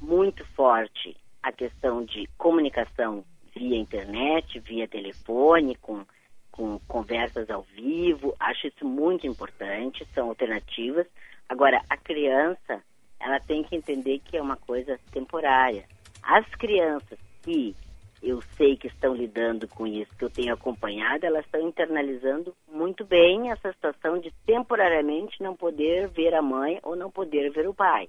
muito 0.00 0.44
forte 0.48 1.16
a 1.42 1.52
questão 1.52 2.04
de 2.04 2.28
comunicação 2.38 3.24
via 3.54 3.76
internet, 3.76 4.58
via 4.58 4.88
telefone, 4.88 5.76
com, 5.76 6.04
com 6.50 6.78
conversas 6.88 7.48
ao 7.50 7.62
vivo. 7.62 8.34
Acho 8.40 8.66
isso 8.66 8.84
muito 8.84 9.26
importante, 9.26 10.06
são 10.14 10.28
alternativas. 10.28 11.06
Agora, 11.48 11.80
a 11.88 11.96
criança, 11.96 12.82
ela 13.20 13.38
tem 13.38 13.62
que 13.62 13.76
entender 13.76 14.20
que 14.24 14.36
é 14.36 14.42
uma 14.42 14.56
coisa 14.56 14.98
temporária 15.12 15.84
as 16.26 16.46
crianças 16.56 17.18
que 17.42 17.74
eu 18.22 18.40
sei 18.56 18.76
que 18.76 18.86
estão 18.86 19.14
lidando 19.14 19.68
com 19.68 19.86
isso, 19.86 20.16
que 20.16 20.24
eu 20.24 20.30
tenho 20.30 20.54
acompanhado, 20.54 21.26
elas 21.26 21.44
estão 21.44 21.60
internalizando 21.60 22.54
muito 22.66 23.04
bem 23.04 23.50
essa 23.50 23.70
situação 23.72 24.18
de 24.18 24.32
temporariamente 24.46 25.42
não 25.42 25.54
poder 25.54 26.08
ver 26.08 26.34
a 26.34 26.40
mãe 26.40 26.80
ou 26.82 26.96
não 26.96 27.10
poder 27.10 27.50
ver 27.50 27.68
o 27.68 27.74
pai, 27.74 28.08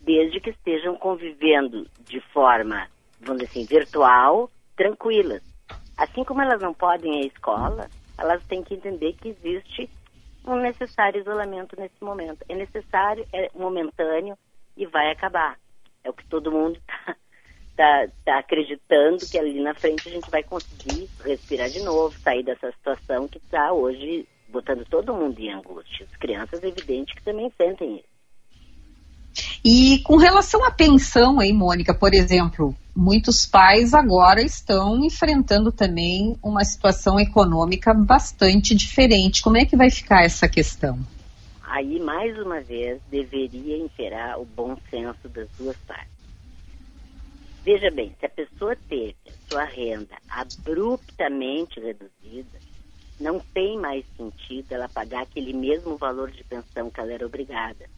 desde 0.00 0.40
que 0.40 0.50
estejam 0.50 0.96
convivendo 0.96 1.86
de 2.00 2.20
forma, 2.32 2.88
vamos 3.20 3.42
dizer 3.42 3.50
assim, 3.50 3.66
virtual, 3.66 4.50
tranquilas. 4.74 5.42
Assim 5.98 6.24
como 6.24 6.40
elas 6.40 6.62
não 6.62 6.72
podem 6.72 7.20
ir 7.20 7.24
à 7.24 7.26
escola, 7.26 7.90
elas 8.16 8.42
têm 8.46 8.62
que 8.62 8.74
entender 8.74 9.12
que 9.14 9.28
existe 9.28 9.90
um 10.46 10.56
necessário 10.56 11.20
isolamento 11.20 11.78
nesse 11.78 12.02
momento. 12.02 12.44
É 12.48 12.54
necessário, 12.54 13.26
é 13.32 13.50
momentâneo 13.54 14.36
e 14.76 14.86
vai 14.86 15.10
acabar. 15.10 15.58
É 16.02 16.10
o 16.10 16.14
que 16.14 16.26
todo 16.26 16.50
mundo 16.50 16.76
está 16.78 17.16
está 17.82 18.06
tá 18.24 18.38
acreditando 18.38 19.26
que 19.28 19.38
ali 19.38 19.60
na 19.60 19.74
frente 19.74 20.08
a 20.08 20.12
gente 20.12 20.30
vai 20.30 20.42
conseguir 20.42 21.08
respirar 21.24 21.68
de 21.68 21.80
novo, 21.80 22.16
sair 22.20 22.44
dessa 22.44 22.70
situação 22.70 23.26
que 23.26 23.38
está 23.38 23.72
hoje 23.72 24.26
botando 24.48 24.84
todo 24.84 25.14
mundo 25.14 25.38
em 25.40 25.52
angústia. 25.52 26.06
As 26.10 26.16
crianças, 26.16 26.62
é 26.62 26.68
evidente 26.68 27.14
que 27.14 27.24
também 27.24 27.50
sentem 27.56 27.96
isso. 27.96 28.12
E 29.64 30.00
com 30.02 30.16
relação 30.16 30.64
à 30.64 30.70
pensão 30.70 31.40
aí, 31.40 31.52
Mônica, 31.52 31.94
por 31.94 32.12
exemplo, 32.12 32.74
muitos 32.94 33.46
pais 33.46 33.94
agora 33.94 34.42
estão 34.42 35.02
enfrentando 35.04 35.72
também 35.72 36.36
uma 36.42 36.64
situação 36.64 37.18
econômica 37.18 37.94
bastante 37.94 38.74
diferente. 38.74 39.42
Como 39.42 39.56
é 39.56 39.64
que 39.64 39.76
vai 39.76 39.90
ficar 39.90 40.24
essa 40.24 40.48
questão? 40.48 40.98
Aí, 41.62 41.98
mais 42.00 42.38
uma 42.38 42.60
vez, 42.60 43.00
deveria 43.10 43.78
imperar 43.78 44.38
o 44.38 44.44
bom 44.44 44.76
senso 44.90 45.28
das 45.30 45.48
duas 45.56 45.76
partes. 45.86 46.21
Veja 47.64 47.92
bem, 47.92 48.12
se 48.18 48.26
a 48.26 48.28
pessoa 48.28 48.74
teve 48.88 49.14
a 49.28 49.48
sua 49.48 49.64
renda 49.64 50.16
abruptamente 50.28 51.78
reduzida, 51.78 52.58
não 53.20 53.38
tem 53.38 53.78
mais 53.78 54.04
sentido 54.16 54.72
ela 54.72 54.88
pagar 54.88 55.22
aquele 55.22 55.52
mesmo 55.52 55.96
valor 55.96 56.32
de 56.32 56.42
pensão 56.42 56.90
que 56.90 56.98
ela 56.98 57.12
era 57.12 57.24
obrigada. 57.24 57.88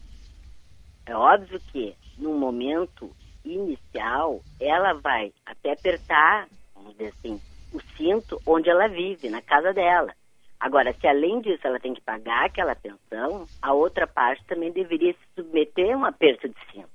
É 1.07 1.15
óbvio 1.15 1.59
que, 1.71 1.95
no 2.15 2.33
momento 2.33 3.11
inicial, 3.43 4.39
ela 4.59 4.93
vai 4.93 5.33
até 5.43 5.71
apertar, 5.71 6.47
vamos 6.75 6.91
dizer 6.91 7.13
assim, 7.17 7.41
o 7.73 7.81
cinto 7.97 8.39
onde 8.45 8.69
ela 8.69 8.87
vive, 8.87 9.29
na 9.29 9.41
casa 9.41 9.73
dela. 9.73 10.13
Agora, 10.59 10.93
se 10.93 11.07
além 11.07 11.41
disso 11.41 11.65
ela 11.65 11.79
tem 11.79 11.95
que 11.95 12.01
pagar 12.01 12.45
aquela 12.45 12.75
pensão, 12.75 13.47
a 13.63 13.73
outra 13.73 14.05
parte 14.05 14.45
também 14.45 14.71
deveria 14.71 15.13
se 15.13 15.19
submeter 15.35 15.95
a 15.95 15.97
um 15.97 16.05
aperto 16.05 16.47
de 16.47 16.55
cinto. 16.71 16.89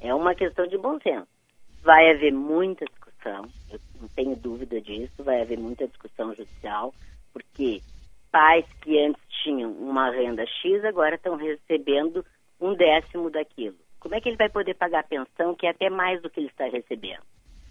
É 0.00 0.14
uma 0.14 0.34
questão 0.34 0.66
de 0.66 0.78
bom 0.78 0.98
senso. 1.00 1.37
Vai 1.82 2.10
haver 2.10 2.32
muita 2.32 2.84
discussão, 2.84 3.48
eu 3.70 3.80
não 4.00 4.08
tenho 4.08 4.36
dúvida 4.36 4.80
disso, 4.80 5.24
vai 5.24 5.40
haver 5.40 5.58
muita 5.58 5.86
discussão 5.86 6.34
judicial, 6.34 6.94
porque 7.32 7.80
pais 8.30 8.64
que 8.82 8.98
antes 8.98 9.22
tinham 9.42 9.70
uma 9.72 10.10
renda 10.10 10.44
X 10.46 10.84
agora 10.84 11.14
estão 11.14 11.36
recebendo 11.36 12.24
um 12.60 12.74
décimo 12.74 13.30
daquilo. 13.30 13.76
Como 14.00 14.14
é 14.14 14.20
que 14.20 14.28
ele 14.28 14.36
vai 14.36 14.48
poder 14.48 14.74
pagar 14.74 15.00
a 15.00 15.04
pensão, 15.04 15.54
que 15.54 15.66
é 15.66 15.70
até 15.70 15.90
mais 15.90 16.22
do 16.22 16.30
que 16.30 16.40
ele 16.40 16.48
está 16.48 16.66
recebendo? 16.66 17.22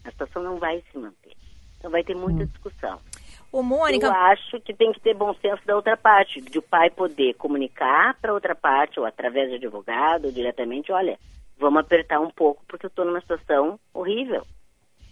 A 0.04 0.12
situação 0.12 0.44
não 0.44 0.58
vai 0.58 0.84
se 0.92 0.98
manter. 0.98 1.36
Então 1.78 1.92
vai 1.92 2.04
ter 2.04 2.16
muita 2.16 2.44
hum. 2.44 2.48
discussão. 2.48 3.00
Ô, 3.52 3.64
Mônica... 3.64 4.06
Eu 4.06 4.12
acho 4.12 4.60
que 4.62 4.74
tem 4.74 4.92
que 4.92 5.00
ter 5.00 5.14
bom 5.14 5.34
senso 5.36 5.66
da 5.66 5.76
outra 5.76 5.96
parte, 5.96 6.42
de 6.42 6.58
o 6.58 6.62
pai 6.62 6.90
poder 6.90 7.34
comunicar 7.36 8.16
para 8.20 8.34
outra 8.34 8.54
parte, 8.54 9.00
ou 9.00 9.06
através 9.06 9.50
de 9.50 9.56
advogado, 9.56 10.26
ou 10.26 10.32
diretamente, 10.32 10.92
olha, 10.92 11.18
vamos 11.60 11.82
apertar 11.82 12.20
um 12.20 12.30
pouco 12.30 12.64
porque 12.68 12.86
eu 12.86 12.90
estou 12.90 13.06
numa 13.06 13.22
situação 13.22 13.80
horrível. 13.94 14.46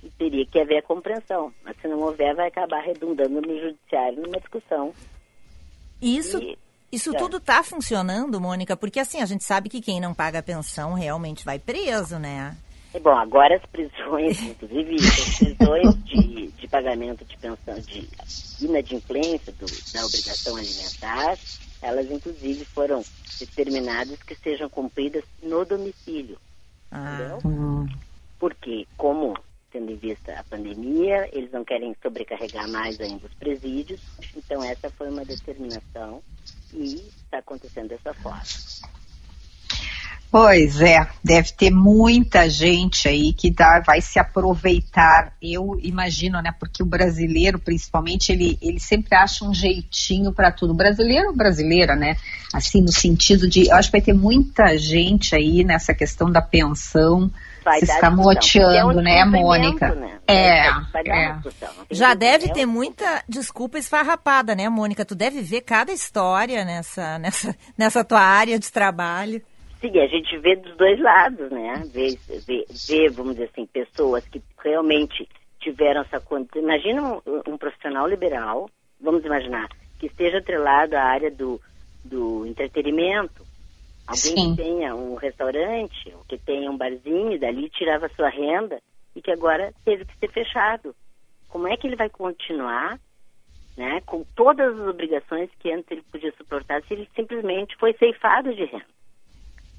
E 0.04 0.10
teria 0.12 0.46
que 0.46 0.60
haver 0.60 0.78
a 0.78 0.84
compreensão. 0.84 1.52
Mas 1.64 1.76
se 1.82 1.88
não 1.88 2.00
houver, 2.00 2.36
vai 2.36 2.48
acabar 2.48 2.82
redundando 2.82 3.42
no 3.42 3.60
judiciário 3.60 4.22
numa 4.22 4.40
discussão. 4.40 4.94
Isso, 6.02 6.40
e, 6.40 6.58
isso 6.92 7.16
é. 7.16 7.18
tudo 7.18 7.38
está 7.38 7.64
funcionando, 7.64 8.40
Mônica? 8.40 8.78
Porque 8.78 9.00
assim, 9.00 9.22
a 9.22 9.26
gente 9.26 9.44
sabe 9.44 9.70
que 9.70 9.82
quem 9.82 10.00
não 10.00 10.14
paga 10.14 10.40
a 10.40 10.44
pensão 10.44 10.94
realmente 10.94 11.44
vai 11.44 11.58
preso, 11.58 12.20
né? 12.20 12.56
É 12.94 13.00
bom, 13.00 13.18
agora 13.18 13.58
as 13.58 13.66
prisões, 13.66 14.42
inclusive 14.42 14.96
as 15.04 15.38
prisões 15.38 16.04
de, 16.06 16.48
de 16.48 16.68
pagamento 16.68 17.26
de 17.26 17.38
pensão, 17.38 17.76
de 17.80 18.08
inadimplência 18.62 19.52
do, 19.54 19.66
da 19.66 20.06
obrigação 20.06 20.56
alimentar, 20.56 21.38
elas 21.82 22.10
inclusive 22.10 22.66
foram 22.66 23.04
determinadas 23.40 24.22
que 24.24 24.36
sejam 24.36 24.70
cumpridas 24.70 25.24
no 25.42 25.66
domicílio. 25.66 26.38
Ah. 26.92 27.16
Entendeu? 27.16 27.40
Hum. 27.46 27.88
Porque, 28.40 28.88
como 28.98 29.36
tendo 29.72 29.92
em 29.92 29.98
vista 29.98 30.40
a 30.40 30.44
pandemia, 30.44 31.30
eles 31.34 31.52
não 31.52 31.66
querem 31.66 31.94
sobrecarregar 32.02 32.70
mais 32.70 33.00
ainda 33.02 33.26
os 33.26 33.34
presídios, 33.34 34.00
então 34.36 34.64
essa 34.64 34.90
foi 34.90 35.10
uma 35.10 35.26
determinação 35.26 36.24
e 36.74 36.96
está 36.96 37.40
acontecendo 37.40 37.90
dessa 37.90 38.14
forma. 38.14 38.42
Pois 40.36 40.82
é, 40.82 41.08
deve 41.24 41.54
ter 41.54 41.72
muita 41.72 42.50
gente 42.50 43.08
aí 43.08 43.32
que 43.32 43.50
dá, 43.50 43.80
vai 43.80 44.02
se 44.02 44.20
aproveitar. 44.20 45.32
Eu 45.42 45.80
imagino, 45.82 46.42
né? 46.42 46.54
Porque 46.60 46.84
o 46.84 46.86
brasileiro, 46.86 47.58
principalmente, 47.58 48.34
ele, 48.34 48.60
ele 48.62 48.78
sempre 48.78 49.16
acha 49.16 49.46
um 49.46 49.54
jeitinho 49.54 50.34
para 50.34 50.52
tudo. 50.52 50.74
Brasileiro 50.74 51.30
ou 51.30 51.34
brasileira, 51.34 51.96
né? 51.96 52.18
Assim, 52.54 52.82
no 52.82 52.92
sentido 52.92 53.48
de. 53.48 53.70
Eu 53.70 53.78
acho 53.78 53.88
que 53.90 53.98
vai 53.98 54.02
ter 54.02 54.12
muita 54.12 54.78
gente 54.78 55.34
aí 55.34 55.64
nessa 55.64 55.94
questão 55.94 56.30
da 56.30 56.42
pensão. 56.42 57.32
Vai 57.64 57.80
se 57.80 57.86
escamoteando, 57.86 59.00
é 59.00 59.04
né, 59.04 59.24
Mônica? 59.24 59.96
Né? 59.96 60.20
É, 60.28 60.68
é. 60.68 61.36
Já 61.90 62.14
deve 62.14 62.50
ter 62.50 62.66
muita 62.66 63.24
desculpa 63.26 63.78
esfarrapada, 63.78 64.54
né, 64.54 64.68
Mônica? 64.68 65.06
Tu 65.06 65.16
deve 65.16 65.42
ver 65.42 65.62
cada 65.62 65.94
história 65.94 66.66
nessa, 66.66 67.18
nessa, 67.20 67.56
nessa 67.78 68.04
tua 68.04 68.20
área 68.20 68.60
de 68.60 68.70
trabalho. 68.70 69.42
Sim, 69.86 70.00
a 70.00 70.08
gente 70.08 70.38
vê 70.40 70.56
dos 70.56 70.76
dois 70.78 71.00
lados, 71.00 71.52
né? 71.52 71.84
Vê, 71.94 72.18
vê, 72.48 72.66
vê 72.88 73.10
vamos 73.10 73.34
dizer 73.34 73.50
assim, 73.52 73.68
pessoas 73.68 74.28
que 74.28 74.42
realmente 74.64 75.28
tiveram 75.60 76.02
essa 76.02 76.20
condição. 76.20 76.62
Imagina 76.62 77.02
um, 77.04 77.22
um, 77.48 77.58
profissional 77.58 78.08
liberal, 78.08 78.70
vamos 79.00 79.24
imaginar, 79.24 79.68
que 80.00 80.08
esteja 80.08 80.40
atrelado 80.40 80.96
à 80.96 81.04
área 81.04 81.30
do, 81.30 81.62
do 82.04 82.48
entretenimento. 82.48 83.46
Alguém 84.08 84.36
Sim. 84.36 84.56
que 84.56 84.64
tenha 84.64 84.96
um 84.96 85.16
restaurante, 85.16 86.14
ou 86.16 86.24
que 86.28 86.38
tenha 86.38 86.70
um 86.70 86.78
barzinho, 86.78 87.34
e 87.34 87.40
dali 87.40 87.70
tirava 87.70 88.10
sua 88.10 88.30
renda, 88.30 88.80
e 89.16 89.22
que 89.22 89.32
agora 89.32 89.72
teve 89.84 90.06
que 90.06 90.18
ser 90.18 90.32
fechado. 90.32 90.96
Como 91.48 91.68
é 91.68 91.78
que 91.78 91.86
ele 91.86 91.96
vai 91.96 92.10
continuar 92.10 93.00
né, 93.78 94.02
com 94.06 94.24
todas 94.36 94.80
as 94.80 94.88
obrigações 94.88 95.50
que 95.60 95.72
antes 95.72 95.90
ele 95.92 96.04
podia 96.12 96.32
suportar 96.38 96.82
se 96.84 96.94
ele 96.94 97.08
simplesmente 97.16 97.76
foi 97.78 97.94
ceifado 97.94 98.54
de 98.54 98.66
renda? 98.66 98.95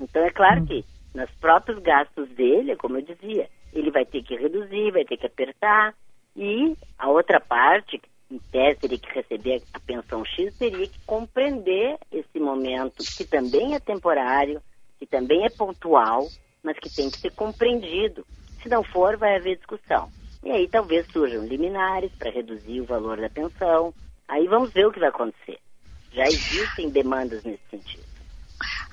Então 0.00 0.24
é 0.24 0.30
claro 0.30 0.64
que 0.66 0.84
nos 1.14 1.30
próprios 1.40 1.78
gastos 1.80 2.28
dele, 2.30 2.76
como 2.76 2.98
eu 2.98 3.02
dizia, 3.02 3.48
ele 3.72 3.90
vai 3.90 4.04
ter 4.04 4.22
que 4.22 4.36
reduzir, 4.36 4.92
vai 4.92 5.04
ter 5.04 5.16
que 5.16 5.26
apertar, 5.26 5.94
e 6.36 6.76
a 6.98 7.08
outra 7.08 7.40
parte, 7.40 8.00
em 8.30 8.38
tese 8.38 8.80
teria 8.80 8.98
que 8.98 9.14
receber 9.14 9.62
a 9.72 9.80
pensão 9.80 10.24
X, 10.24 10.56
teria 10.58 10.86
que 10.86 10.98
compreender 11.06 11.96
esse 12.12 12.38
momento, 12.38 13.02
que 13.16 13.24
também 13.24 13.74
é 13.74 13.80
temporário, 13.80 14.60
que 14.98 15.06
também 15.06 15.44
é 15.44 15.48
pontual, 15.48 16.26
mas 16.62 16.78
que 16.78 16.94
tem 16.94 17.10
que 17.10 17.18
ser 17.18 17.32
compreendido. 17.32 18.26
Se 18.62 18.68
não 18.68 18.82
for, 18.82 19.16
vai 19.16 19.36
haver 19.36 19.56
discussão. 19.56 20.10
E 20.44 20.50
aí 20.50 20.68
talvez 20.68 21.06
surjam 21.06 21.44
liminares 21.44 22.12
para 22.12 22.30
reduzir 22.30 22.80
o 22.80 22.86
valor 22.86 23.20
da 23.20 23.30
pensão. 23.30 23.94
Aí 24.28 24.46
vamos 24.46 24.72
ver 24.72 24.86
o 24.86 24.92
que 24.92 25.00
vai 25.00 25.08
acontecer. 25.08 25.58
Já 26.12 26.24
existem 26.24 26.90
demandas 26.90 27.44
nesse 27.44 27.62
sentido. 27.70 28.05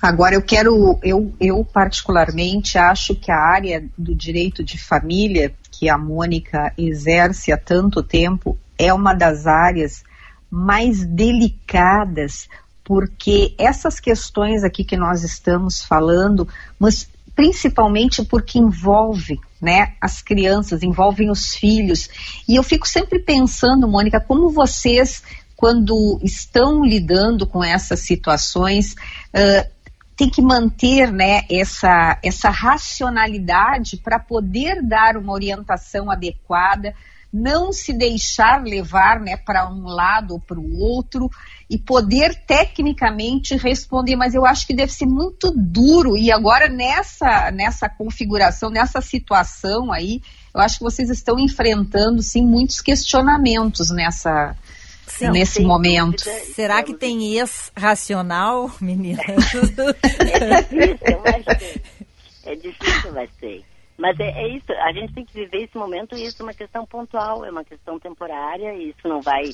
Agora, 0.00 0.34
eu 0.34 0.42
quero, 0.42 0.98
eu, 1.02 1.34
eu 1.40 1.64
particularmente 1.64 2.76
acho 2.76 3.14
que 3.14 3.30
a 3.30 3.38
área 3.38 3.84
do 3.96 4.14
direito 4.14 4.62
de 4.62 4.78
família, 4.78 5.54
que 5.70 5.88
a 5.88 5.96
Mônica 5.96 6.72
exerce 6.76 7.52
há 7.52 7.56
tanto 7.56 8.02
tempo, 8.02 8.58
é 8.78 8.92
uma 8.92 9.14
das 9.14 9.46
áreas 9.46 10.04
mais 10.50 11.04
delicadas, 11.04 12.48
porque 12.84 13.54
essas 13.58 13.98
questões 13.98 14.62
aqui 14.62 14.84
que 14.84 14.96
nós 14.96 15.22
estamos 15.22 15.82
falando, 15.82 16.46
mas 16.78 17.08
principalmente 17.34 18.24
porque 18.24 18.58
envolve 18.58 19.40
né, 19.60 19.94
as 20.00 20.22
crianças, 20.22 20.82
envolvem 20.82 21.30
os 21.30 21.54
filhos. 21.54 22.08
E 22.48 22.54
eu 22.56 22.62
fico 22.62 22.86
sempre 22.86 23.18
pensando, 23.18 23.88
Mônica, 23.88 24.20
como 24.20 24.50
vocês, 24.50 25.22
quando 25.64 26.20
estão 26.22 26.84
lidando 26.84 27.46
com 27.46 27.64
essas 27.64 28.00
situações, 28.00 28.92
uh, 28.92 29.66
tem 30.14 30.28
que 30.28 30.42
manter 30.42 31.10
né, 31.10 31.40
essa, 31.50 32.18
essa 32.22 32.50
racionalidade 32.50 33.96
para 33.96 34.18
poder 34.18 34.86
dar 34.86 35.16
uma 35.16 35.32
orientação 35.32 36.10
adequada, 36.10 36.94
não 37.32 37.72
se 37.72 37.94
deixar 37.94 38.62
levar 38.62 39.18
né, 39.20 39.38
para 39.38 39.66
um 39.66 39.86
lado 39.86 40.34
ou 40.34 40.38
para 40.38 40.60
o 40.60 40.78
outro 40.78 41.30
e 41.70 41.78
poder 41.78 42.34
tecnicamente 42.46 43.56
responder. 43.56 44.16
Mas 44.16 44.34
eu 44.34 44.44
acho 44.44 44.66
que 44.66 44.76
deve 44.76 44.92
ser 44.92 45.06
muito 45.06 45.50
duro. 45.50 46.14
E 46.14 46.30
agora, 46.30 46.68
nessa, 46.68 47.50
nessa 47.50 47.88
configuração, 47.88 48.68
nessa 48.68 49.00
situação 49.00 49.90
aí, 49.90 50.20
eu 50.54 50.60
acho 50.60 50.76
que 50.76 50.84
vocês 50.84 51.08
estão 51.08 51.38
enfrentando 51.38 52.22
sim 52.22 52.46
muitos 52.46 52.82
questionamentos 52.82 53.88
nessa, 53.88 54.54
Sim, 55.06 55.30
nesse 55.30 55.62
momento. 55.62 56.22
Será 56.22 56.82
que 56.82 56.94
tem 56.94 57.36
ex-racional, 57.36 58.70
menina? 58.80 59.22
é 59.28 60.62
difícil, 60.62 61.20
mas 61.22 61.46
é 62.46 62.54
difícil, 62.54 63.12
mas 63.12 63.30
sei. 63.38 63.64
Mas 63.96 64.18
é, 64.18 64.28
é, 64.28 64.48
isso, 64.48 64.72
a 64.72 64.92
gente 64.92 65.14
tem 65.14 65.24
que 65.24 65.34
viver 65.34 65.64
esse 65.64 65.76
momento 65.76 66.16
e 66.16 66.24
isso 66.24 66.42
é 66.42 66.46
uma 66.46 66.54
questão 66.54 66.84
pontual, 66.84 67.44
é 67.44 67.50
uma 67.50 67.64
questão 67.64 67.98
temporária, 67.98 68.74
e 68.74 68.90
isso 68.90 69.06
não 69.06 69.20
vai 69.20 69.44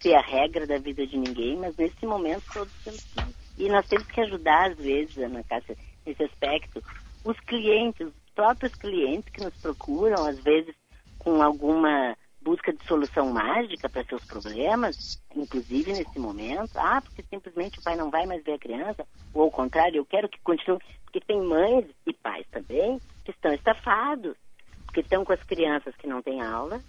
ser 0.00 0.14
a 0.14 0.20
regra 0.20 0.66
da 0.66 0.78
vida 0.78 1.06
de 1.06 1.16
ninguém, 1.16 1.56
mas 1.56 1.76
nesse 1.76 2.06
momento 2.06 2.44
todos 2.52 2.72
temos 2.84 3.02
que. 3.02 3.38
E 3.64 3.68
nós 3.68 3.86
temos 3.88 4.06
que 4.06 4.20
ajudar, 4.20 4.70
às 4.70 4.78
vezes, 4.78 5.18
Ana 5.18 5.42
Cássia, 5.42 5.76
nesse 6.06 6.22
aspecto, 6.22 6.80
os 7.24 7.38
clientes, 7.40 8.06
próprios 8.36 8.72
clientes 8.76 9.28
que 9.32 9.42
nos 9.42 9.54
procuram, 9.54 10.24
às 10.24 10.38
vezes 10.44 10.74
com 11.18 11.42
alguma 11.42 12.16
busca 12.68 12.72
de 12.72 12.84
solução 12.84 13.32
mágica 13.32 13.88
para 13.88 14.04
seus 14.04 14.24
problemas, 14.24 15.22
inclusive 15.34 15.92
nesse 15.92 16.18
momento. 16.18 16.76
Ah, 16.76 17.00
porque 17.00 17.22
simplesmente 17.22 17.78
o 17.78 17.82
pai 17.82 17.96
não 17.96 18.10
vai 18.10 18.26
mais 18.26 18.42
ver 18.44 18.54
a 18.54 18.58
criança, 18.58 19.06
ou 19.32 19.42
ao 19.42 19.50
contrário, 19.50 19.96
eu 19.96 20.04
quero 20.04 20.28
que 20.28 20.38
continue. 20.40 20.78
Porque 21.04 21.20
tem 21.20 21.40
mães 21.40 21.86
e 22.06 22.12
pais 22.12 22.46
também 22.50 23.00
que 23.24 23.30
estão 23.30 23.52
estafados, 23.52 24.36
porque 24.84 25.00
estão 25.00 25.24
com 25.24 25.32
as 25.32 25.42
crianças 25.42 25.94
que 25.96 26.06
não 26.06 26.20
têm 26.20 26.42
aula, 26.42 26.80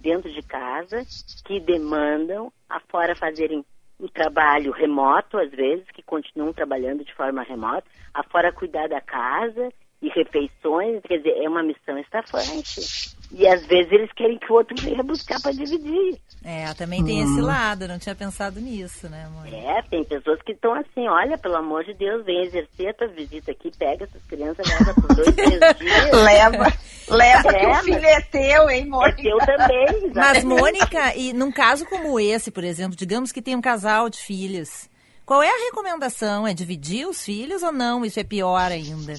dentro 0.00 0.32
de 0.32 0.42
casa, 0.42 1.04
que 1.44 1.58
demandam 1.58 2.52
afora 2.68 3.16
fazerem 3.16 3.64
o 3.98 4.08
trabalho 4.08 4.70
remoto, 4.70 5.38
às 5.38 5.50
vezes, 5.50 5.84
que 5.92 6.02
continuam 6.02 6.52
trabalhando 6.52 7.04
de 7.04 7.12
forma 7.14 7.42
remota, 7.42 7.84
afora 8.14 8.52
cuidar 8.52 8.88
da 8.88 9.00
casa 9.00 9.72
e 10.00 10.08
refeições, 10.10 11.02
quer 11.02 11.18
dizer, 11.18 11.42
é 11.42 11.48
uma 11.48 11.62
missão 11.62 11.98
estafante. 11.98 13.16
E 13.32 13.46
às 13.46 13.66
vezes 13.66 13.92
eles 13.92 14.12
querem 14.12 14.38
que 14.38 14.50
o 14.50 14.54
outro 14.54 14.74
venha 14.80 15.02
buscar 15.02 15.40
para 15.40 15.52
dividir. 15.52 16.18
É, 16.44 16.72
também 16.74 17.04
tem 17.04 17.20
esse 17.20 17.40
lado, 17.40 17.88
não 17.88 17.98
tinha 17.98 18.14
pensado 18.14 18.60
nisso, 18.60 19.08
né, 19.08 19.24
amor? 19.24 19.52
É, 19.52 19.82
tem 19.82 20.04
pessoas 20.04 20.40
que 20.42 20.52
estão 20.52 20.72
assim, 20.72 21.08
olha, 21.08 21.36
pelo 21.36 21.56
amor 21.56 21.84
de 21.84 21.94
Deus, 21.94 22.24
vem 22.24 22.42
exercer 22.42 22.90
a 22.90 22.94
tua 22.94 23.08
visita 23.08 23.50
aqui, 23.50 23.70
pega 23.76 24.04
essas 24.04 24.22
crianças, 24.24 24.66
leva 24.66 24.94
por 24.94 25.14
dois, 25.14 25.34
três 25.34 25.58
dias. 25.76 26.12
leva, 26.12 26.72
leva 27.08 27.48
é, 27.50 27.58
que 27.58 27.66
o 27.66 27.74
filho 27.82 28.06
é 28.06 28.20
teu, 28.20 28.70
hein, 28.70 28.86
Mônica? 28.86 29.20
É 29.20 29.22
teu 29.24 29.38
também, 29.38 29.84
exatamente. 30.06 30.14
Mas, 30.14 30.44
Mônica, 30.44 31.16
e 31.16 31.32
num 31.32 31.50
caso 31.50 31.84
como 31.86 32.20
esse, 32.20 32.50
por 32.52 32.62
exemplo, 32.62 32.96
digamos 32.96 33.32
que 33.32 33.42
tem 33.42 33.56
um 33.56 33.60
casal 33.60 34.08
de 34.08 34.18
filhos, 34.18 34.88
qual 35.26 35.42
é 35.42 35.50
a 35.50 35.64
recomendação? 35.66 36.46
É 36.46 36.54
dividir 36.54 37.06
os 37.06 37.22
filhos 37.22 37.62
ou 37.62 37.70
não? 37.70 38.02
Isso 38.02 38.18
é 38.18 38.24
pior 38.24 38.72
ainda? 38.72 39.12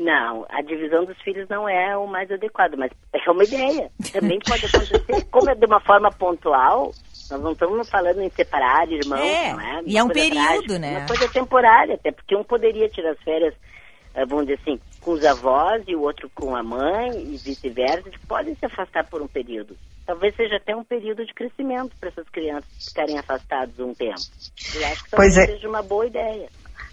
Não, 0.00 0.46
a 0.48 0.62
divisão 0.62 1.04
dos 1.04 1.20
filhos 1.20 1.46
não 1.50 1.68
é 1.68 1.94
o 1.94 2.06
mais 2.06 2.30
adequado, 2.30 2.74
mas 2.78 2.90
é 3.12 3.30
uma 3.30 3.44
ideia. 3.44 3.90
Também 4.10 4.38
pode 4.38 4.64
acontecer, 4.64 5.24
como 5.30 5.50
é 5.50 5.54
de 5.54 5.66
uma 5.66 5.78
forma 5.80 6.10
pontual, 6.10 6.90
nós 7.30 7.42
não 7.42 7.52
estamos 7.52 7.90
falando 7.90 8.22
em 8.22 8.30
separar 8.30 8.90
irmãos, 8.90 9.20
é, 9.20 9.52
não 9.52 9.60
é? 9.60 9.82
e 9.84 9.98
é 9.98 10.02
um 10.02 10.08
período, 10.08 10.42
trágica, 10.42 10.78
né? 10.78 10.98
Uma 10.98 11.06
coisa 11.06 11.28
temporária, 11.28 11.94
até 11.96 12.10
porque 12.10 12.34
um 12.34 12.42
poderia 12.42 12.88
tirar 12.88 13.10
as 13.10 13.22
férias, 13.22 13.54
eh, 14.14 14.24
vamos 14.24 14.46
dizer 14.46 14.58
assim, 14.62 14.80
com 15.02 15.10
os 15.10 15.24
avós 15.24 15.84
e 15.86 15.94
o 15.94 16.00
outro 16.00 16.30
com 16.34 16.56
a 16.56 16.62
mãe 16.62 17.10
e 17.10 17.36
vice-versa, 17.36 18.08
eles 18.08 18.20
podem 18.26 18.54
se 18.54 18.64
afastar 18.64 19.06
por 19.06 19.20
um 19.20 19.28
período. 19.28 19.76
Talvez 20.06 20.34
seja 20.34 20.56
até 20.56 20.74
um 20.74 20.82
período 20.82 21.26
de 21.26 21.34
crescimento 21.34 21.94
para 22.00 22.08
essas 22.08 22.28
crianças 22.30 22.88
ficarem 22.88 23.18
afastados 23.18 23.78
um 23.78 23.94
tempo. 23.94 24.20
Eu 24.74 24.86
acho 24.86 25.04
que 25.04 25.10
talvez 25.10 25.36
é. 25.36 25.46
seja 25.46 25.68
uma 25.68 25.82
boa 25.82 26.06
ideia. 26.06 26.48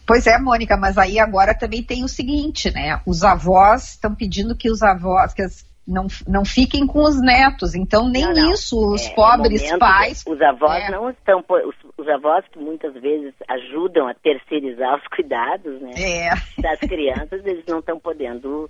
Pois 0.07 0.25
é, 0.25 0.39
Mônica, 0.39 0.77
mas 0.77 0.97
aí 0.97 1.19
agora 1.19 1.53
também 1.53 1.83
tem 1.83 2.05
o 2.05 2.07
seguinte, 2.07 2.73
né? 2.73 3.01
Os 3.05 3.25
avós 3.25 3.95
estão 3.95 4.15
pedindo 4.15 4.55
que 4.55 4.71
os 4.71 4.81
avós, 4.81 5.33
que 5.33 5.41
as, 5.41 5.69
não, 5.85 6.07
não 6.25 6.45
fiquem 6.45 6.87
com 6.87 6.99
os 6.99 7.21
netos, 7.21 7.75
então 7.75 8.09
nem 8.09 8.23
não, 8.23 8.33
não. 8.33 8.51
isso 8.53 8.77
os 8.77 9.05
é, 9.05 9.13
pobres 9.13 9.69
pais. 9.77 10.23
Os 10.25 10.41
avós 10.41 10.83
é. 10.85 10.91
não 10.91 11.09
estão, 11.09 11.43
os, 11.49 11.75
os, 11.97 12.07
avós 12.07 12.45
que 12.49 12.57
muitas 12.57 12.93
vezes 12.93 13.33
ajudam 13.49 14.07
a 14.07 14.13
terceirizar 14.13 14.95
os 14.95 15.05
cuidados, 15.07 15.81
né? 15.81 15.91
É. 15.97 16.61
Das 16.61 16.79
crianças, 16.79 17.45
eles 17.45 17.65
não 17.67 17.79
estão 17.79 17.99
podendo, 17.99 18.69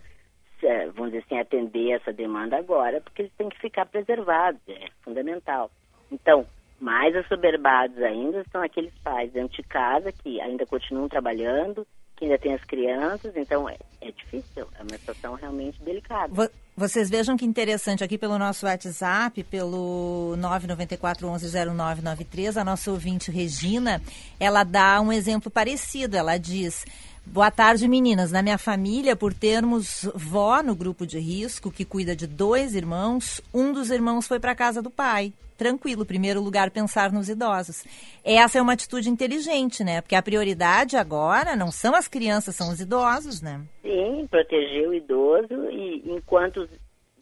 é, 0.64 0.88
vamos 0.88 1.12
dizer 1.12 1.24
assim, 1.26 1.40
atender 1.40 1.92
essa 1.92 2.12
demanda 2.12 2.58
agora, 2.58 3.00
porque 3.00 3.22
eles 3.22 3.34
têm 3.38 3.50
que 3.50 3.60
ficar 3.60 3.86
preservados, 3.86 4.62
é 4.68 4.88
fundamental. 5.04 5.70
Então, 6.12 6.48
mais 6.80 7.16
assoberbados 7.16 7.98
ainda 8.02 8.44
são 8.52 8.62
aqueles 8.62 8.94
pais 9.04 9.32
dentro 9.32 9.56
de 9.56 9.64
casa 9.64 10.12
que 10.12 10.40
ainda 10.40 10.66
continuam 10.66 11.10
trabalhando, 11.10 11.86
que 12.16 12.26
ainda 12.26 12.38
têm 12.38 12.54
as 12.54 12.64
crianças, 12.64 13.36
então 13.36 13.70
é, 13.70 13.78
é 14.02 14.12
difícil, 14.12 14.68
é 14.78 14.82
uma 14.82 14.98
situação 14.98 15.36
realmente 15.36 15.82
delicada. 15.82 16.52
Vocês 16.76 17.10
vejam 17.10 17.36
que 17.36 17.46
interessante 17.46 18.04
aqui 18.04 18.18
pelo 18.18 18.38
nosso 18.38 18.66
WhatsApp, 18.66 19.44
pelo 19.46 20.36
994 20.38 21.26
110993, 21.26 22.58
a 22.58 22.64
nossa 22.64 22.92
ouvinte 22.92 23.32
Regina, 23.32 24.02
ela 24.40 24.64
dá 24.64 25.02
um 25.02 25.12
exemplo 25.12 25.50
parecido. 25.50 26.16
Ela 26.16 26.38
diz: 26.38 26.86
Boa 27.26 27.50
tarde, 27.50 27.88
meninas. 27.88 28.32
Na 28.32 28.44
minha 28.44 28.60
família, 28.60 29.16
por 29.16 29.34
termos 29.34 30.08
vó 30.14 30.62
no 30.62 30.76
grupo 30.76 31.06
de 31.06 31.18
risco, 31.18 31.72
que 31.72 31.84
cuida 31.84 32.16
de 32.16 32.28
dois 32.28 32.76
irmãos, 32.76 33.42
um 33.52 33.74
dos 33.74 33.90
irmãos 33.90 34.28
foi 34.28 34.40
para 34.40 34.54
casa 34.54 34.80
do 34.80 34.92
pai 34.92 35.34
tranquilo, 35.58 36.06
primeiro 36.06 36.40
lugar 36.40 36.72
pensar 36.72 37.12
nos 37.12 37.28
idosos. 37.28 37.84
Essa 38.24 38.60
é 38.60 38.62
uma 38.62 38.74
atitude 38.74 39.10
inteligente, 39.10 39.84
né? 39.84 40.02
Porque 40.02 40.16
a 40.16 40.22
prioridade 40.22 40.96
agora 40.96 41.56
não 41.56 41.72
são 41.72 41.96
as 41.96 42.08
crianças, 42.08 42.56
são 42.56 42.70
os 42.72 42.80
idosos, 42.80 43.42
né? 43.42 43.62
Sim, 43.82 44.28
proteger 44.30 44.88
o 44.88 44.94
idoso 44.94 45.70
e 45.72 46.04
enquanto, 46.06 46.70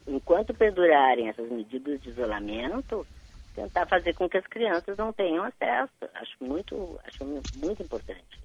enquanto 0.08 0.54
perdurarem 0.54 1.30
essas 1.30 1.50
medidas 1.50 2.02
de 2.02 2.10
isolamento, 2.10 3.08
tentar 3.56 3.86
fazer 3.88 4.13
com 4.13 4.28
que 4.28 4.38
as 4.38 4.45
crianças 4.45 4.98
não 4.98 5.13
tenham 5.13 5.43
acesso. 5.43 5.93
Acho 6.13 6.36
muito, 6.41 7.00
acho 7.06 7.24
muito 7.58 7.82
importante. 7.82 8.44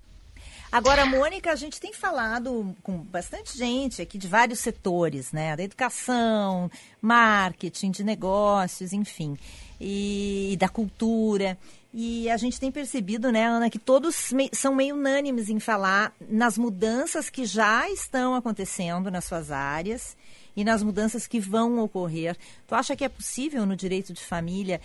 Agora, 0.73 1.05
Mônica, 1.05 1.51
a 1.51 1.57
gente 1.57 1.81
tem 1.81 1.93
falado 1.93 2.77
com 2.83 2.99
bastante 2.99 3.59
gente 3.59 4.01
aqui 4.01 4.17
de 4.17 4.29
vários 4.29 4.61
setores, 4.61 5.33
né? 5.33 5.57
Da 5.57 5.65
educação, 5.65 6.71
marketing, 7.03 7.91
de 7.91 8.05
negócios, 8.05 8.93
enfim 8.93 9.37
e, 9.81 10.57
da 10.61 10.69
cultura. 10.69 11.59
E 11.93 12.31
a 12.31 12.37
gente 12.37 12.61
tem 12.61 12.71
percebido, 12.71 13.33
né, 13.33 13.47
Ana, 13.47 13.71
que 13.71 13.79
todos 13.79 14.31
são 14.53 14.75
meio 14.75 14.95
unânimes 14.95 15.49
em 15.49 15.59
falar 15.59 16.13
nas 16.29 16.57
mudanças 16.57 17.29
que 17.29 17.45
já 17.45 17.91
estão 17.91 18.35
acontecendo 18.35 19.11
nas 19.11 19.25
suas 19.25 19.51
áreas 19.51 20.17
e 20.55 20.63
nas 20.63 20.83
mudanças 20.85 21.27
que 21.27 21.41
vão 21.41 21.81
ocorrer. 21.81 22.37
Tu 22.69 22.75
acha 22.75 22.95
que 22.95 23.05
é 23.05 23.09
possível 23.09 23.67
no 23.67 23.75
direito 23.75 24.13
de 24.13 24.25
família 24.25 24.81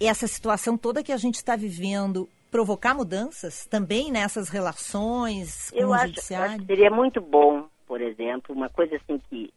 essa 0.00 0.26
situação 0.26 0.76
toda 0.78 1.04
que 1.04 1.12
a 1.12 1.16
gente 1.16 1.36
está 1.36 1.54
vivendo 1.54 2.28
provocar 2.50 2.94
mudanças 2.94 3.66
também 3.66 4.10
nessas 4.10 4.48
relações 4.48 5.70
com 5.70 5.78
eu 5.78 5.88
o 5.88 5.94
acho, 5.94 6.08
judiciário? 6.08 6.46
Eu 6.46 6.50
acho 6.50 6.60
que 6.60 6.66
seria 6.66 6.90
muito 6.90 7.20
bom, 7.20 7.68
por 7.86 8.00
exemplo, 8.00 8.54
uma 8.54 8.68
coisa 8.68 8.96
assim 8.96 9.20
que 9.30 9.52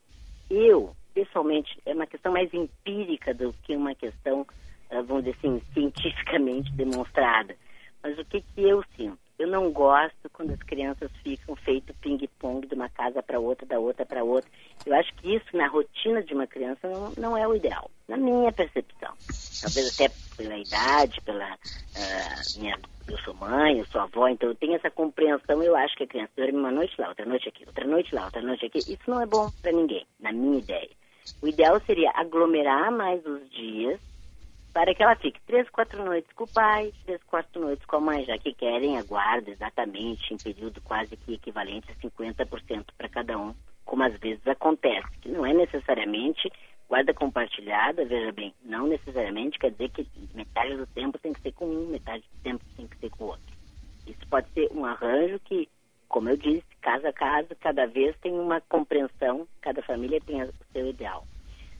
eu, 0.49 0.95
pessoalmente, 1.13 1.79
é 1.85 1.93
uma 1.93 2.05
questão 2.05 2.31
mais 2.31 2.53
empírica 2.53 3.33
do 3.33 3.53
que 3.63 3.75
uma 3.75 3.95
questão 3.95 4.45
eh, 4.93 5.01
vamos 5.01 5.23
dizer 5.23 5.35
assim, 5.37 5.61
cientificamente 5.73 6.71
demonstrada. 6.73 7.55
Mas 8.01 8.17
o 8.19 8.25
que, 8.25 8.41
que 8.41 8.61
eu 8.61 8.83
sinto? 8.95 9.17
Eu 9.39 9.47
não 9.47 9.71
gosto 9.71 10.29
quando 10.31 10.51
as 10.51 10.59
crianças 10.59 11.09
ficam 11.23 11.55
feito 11.55 11.93
ping-pong 11.95 12.67
de 12.67 12.75
uma 12.75 12.87
casa 12.87 13.23
para 13.23 13.39
outra, 13.39 13.65
da 13.65 13.79
outra 13.79 14.05
para 14.05 14.23
outra. 14.23 14.49
Eu 14.85 14.93
acho 14.95 15.13
que 15.15 15.35
isso 15.35 15.57
na 15.57 15.67
rotina 15.67 16.21
de 16.21 16.33
uma 16.33 16.45
criança 16.45 16.87
não, 16.87 17.11
não, 17.17 17.37
é 17.37 17.47
o 17.47 17.55
ideal, 17.55 17.89
na 18.07 18.15
minha 18.15 18.51
percepção. 18.51 18.92
Talvez 19.61 19.93
até 19.93 20.13
pela 20.35 20.57
idade, 20.57 21.21
pela 21.21 21.53
uh, 21.53 22.59
minha, 22.59 22.77
eu 23.07 23.17
sou 23.19 23.33
mãe, 23.35 23.79
eu 23.79 23.85
sou 23.85 24.01
avó, 24.01 24.27
então 24.27 24.49
eu 24.49 24.55
tenho 24.55 24.75
essa 24.75 24.89
compreensão. 24.89 25.61
Eu 25.63 25.75
acho 25.75 25.95
que 25.95 26.03
a 26.03 26.07
criança 26.07 26.31
dorme 26.35 26.57
uma 26.57 26.71
noite 26.71 26.93
lá, 26.99 27.09
outra 27.09 27.25
noite 27.25 27.49
aqui, 27.49 27.63
outra 27.65 27.85
noite 27.85 28.13
lá, 28.13 28.25
outra 28.25 28.41
noite 28.41 28.65
aqui. 28.65 28.79
Isso 28.79 29.03
não 29.07 29.21
é 29.21 29.25
bom 29.25 29.49
para 29.61 29.71
ninguém, 29.71 30.05
na 30.19 30.31
minha 30.31 30.59
ideia. 30.59 30.89
O 31.41 31.47
ideal 31.47 31.79
seria 31.85 32.11
aglomerar 32.15 32.91
mais 32.91 33.25
os 33.25 33.49
dias 33.51 33.99
para 34.73 34.93
que 34.95 35.03
ela 35.03 35.15
fique 35.15 35.39
três, 35.45 35.69
quatro 35.69 36.03
noites 36.03 36.31
com 36.33 36.45
o 36.45 36.47
pai, 36.47 36.91
três, 37.05 37.21
quatro 37.23 37.61
noites 37.61 37.85
com 37.85 37.97
a 37.97 38.01
mãe, 38.01 38.25
já 38.25 38.37
que 38.37 38.53
querem 38.53 38.97
a 38.97 39.03
guarda 39.03 39.51
exatamente 39.51 40.33
em 40.33 40.37
período 40.37 40.81
quase 40.81 41.15
que 41.15 41.35
equivalente 41.35 41.91
a 41.91 41.95
50% 41.95 42.85
para 42.97 43.07
cada 43.07 43.37
um, 43.37 43.53
como 43.85 44.03
às 44.03 44.17
vezes 44.17 44.45
acontece, 44.47 45.07
que 45.21 45.29
não 45.29 45.45
é 45.45 45.53
necessariamente 45.53 46.51
guarda 46.87 47.13
compartilhada, 47.13 48.05
veja 48.05 48.31
bem, 48.31 48.53
não 48.63 48.87
necessariamente 48.87 49.59
quer 49.59 49.71
dizer 49.71 49.89
que 49.89 50.07
metade 50.33 50.75
do 50.75 50.85
tempo 50.87 51.17
tem 51.19 51.33
que 51.33 51.41
ser 51.41 51.51
com 51.53 51.65
um, 51.65 51.87
metade 51.87 52.23
do 52.23 52.43
tempo 52.43 52.63
tem 52.75 52.87
que 52.87 52.97
ser 52.97 53.09
com 53.11 53.23
o 53.25 53.27
outro. 53.27 53.53
Isso 54.07 54.27
pode 54.29 54.47
ser 54.51 54.69
um 54.71 54.85
arranjo 54.85 55.39
que, 55.39 55.67
como 56.07 56.29
eu 56.29 56.37
disse, 56.37 56.65
casa 56.81 57.09
a 57.09 57.13
casa, 57.13 57.55
cada 57.55 57.85
vez 57.85 58.15
tem 58.17 58.33
uma 58.33 58.61
compreensão, 58.61 59.47
cada 59.61 59.81
família 59.81 60.19
tem 60.21 60.43
o 60.43 60.53
seu 60.71 60.89
ideal. 60.89 61.25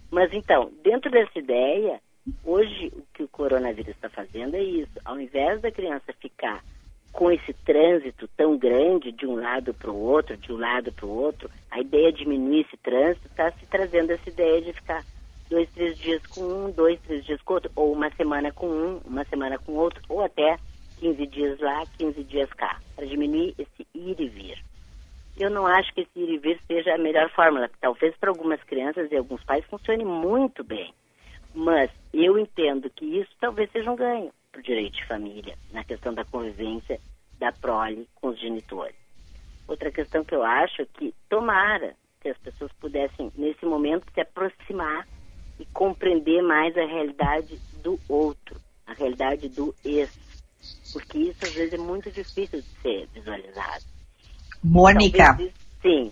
Mas 0.10 0.32
então, 0.34 0.72
dentro 0.84 1.12
dessa 1.12 1.38
ideia, 1.38 2.00
Hoje, 2.46 2.92
o 2.96 3.04
que 3.14 3.24
o 3.24 3.28
coronavírus 3.28 3.96
está 3.96 4.10
fazendo 4.10 4.56
é 4.56 4.64
isso. 4.64 4.94
Ao 5.04 5.20
invés 5.20 5.62
da 5.62 5.72
criança 5.72 6.14
ficar 6.14 6.64
com 7.14 7.32
esse 7.32 7.54
trânsito 7.54 8.28
tão 8.36 8.58
grande 8.58 9.12
de 9.12 9.28
um 9.28 9.36
lado 9.36 9.72
para 9.72 9.92
o 9.92 9.96
outro, 9.96 10.36
de 10.36 10.52
um 10.52 10.58
lado 10.58 10.92
para 10.92 11.06
o 11.06 11.10
outro, 11.10 11.50
a 11.70 11.80
ideia 11.80 12.12
de 12.12 12.24
diminuir 12.24 12.62
esse 12.62 12.76
trânsito 12.78 13.28
está 13.28 13.52
se 13.52 13.66
trazendo 13.68 14.12
essa 14.12 14.28
ideia 14.28 14.62
de 14.62 14.74
ficar 14.74 15.06
dois, 15.48 15.70
três 15.72 15.98
dias 16.00 16.26
com 16.26 16.42
um, 16.42 16.72
dois, 16.72 17.00
três 17.02 17.24
dias 17.24 17.40
com 17.44 17.54
outro, 17.54 17.72
ou 17.76 17.94
uma 17.94 18.10
semana 18.16 18.52
com 18.52 18.68
um, 18.68 18.98
uma 19.06 19.24
semana 19.26 19.60
com 19.60 19.74
outro, 19.74 20.02
ou 20.10 20.22
até 20.22 20.58
15 21.00 21.28
dias 21.28 21.60
lá, 21.60 21.84
15 22.00 22.24
dias 22.24 22.52
cá, 22.54 22.80
para 22.96 23.06
diminuir 23.06 23.54
esse 23.60 23.88
ir 23.94 24.20
e 24.20 24.28
vir. 24.28 24.64
Eu 25.40 25.52
não 25.52 25.68
acho 25.68 25.94
que 25.94 26.02
esse 26.02 26.20
ir 26.20 26.34
e 26.34 26.38
vir 26.40 26.60
seja 26.68 26.96
a 26.96 26.98
melhor 26.98 27.30
fórmula. 27.30 27.70
Talvez 27.80 28.16
para 28.18 28.32
algumas 28.32 28.62
crianças 28.64 29.12
e 29.12 29.16
alguns 29.16 29.44
pais 29.44 29.64
funcione 29.66 30.04
muito 30.04 30.64
bem. 30.64 30.92
Mas 31.54 31.92
eu 32.12 32.40
entendo 32.40 32.90
que 32.90 33.06
isso 33.06 33.32
talvez 33.40 33.70
seja 33.72 33.92
um 33.92 33.96
ganho 33.96 34.32
para 34.54 34.60
o 34.60 34.64
direito 34.64 34.96
de 34.96 35.06
família, 35.08 35.58
na 35.72 35.84
questão 35.84 36.14
da 36.14 36.24
convivência 36.24 37.00
da 37.40 37.52
prole 37.52 38.08
com 38.16 38.30
os 38.30 38.40
genitores. 38.40 38.96
Outra 39.68 39.92
questão 39.92 40.24
que 40.24 40.36
eu 40.36 40.44
acho 40.44 40.84
é 40.84 40.86
que, 40.86 41.14
tomara, 41.28 41.96
que 42.22 42.30
as 42.30 42.38
pessoas 42.38 42.72
pudessem, 42.74 43.32
nesse 43.36 43.66
momento, 43.66 44.06
se 44.14 44.22
aproximar 44.22 45.08
e 45.60 45.66
compreender 45.74 46.42
mais 46.44 46.78
a 46.78 46.86
realidade 46.86 47.60
do 47.82 48.00
outro, 48.08 48.62
a 48.86 48.94
realidade 48.94 49.50
do 49.50 49.74
ex. 49.84 50.12
Porque 50.94 51.18
isso, 51.18 51.44
às 51.44 51.54
vezes, 51.54 51.74
é 51.74 51.78
muito 51.78 52.12
difícil 52.12 52.62
de 52.62 52.68
ser 52.82 53.08
visualizado. 53.08 53.84
Mônica. 54.64 55.38
Sim. 55.82 56.12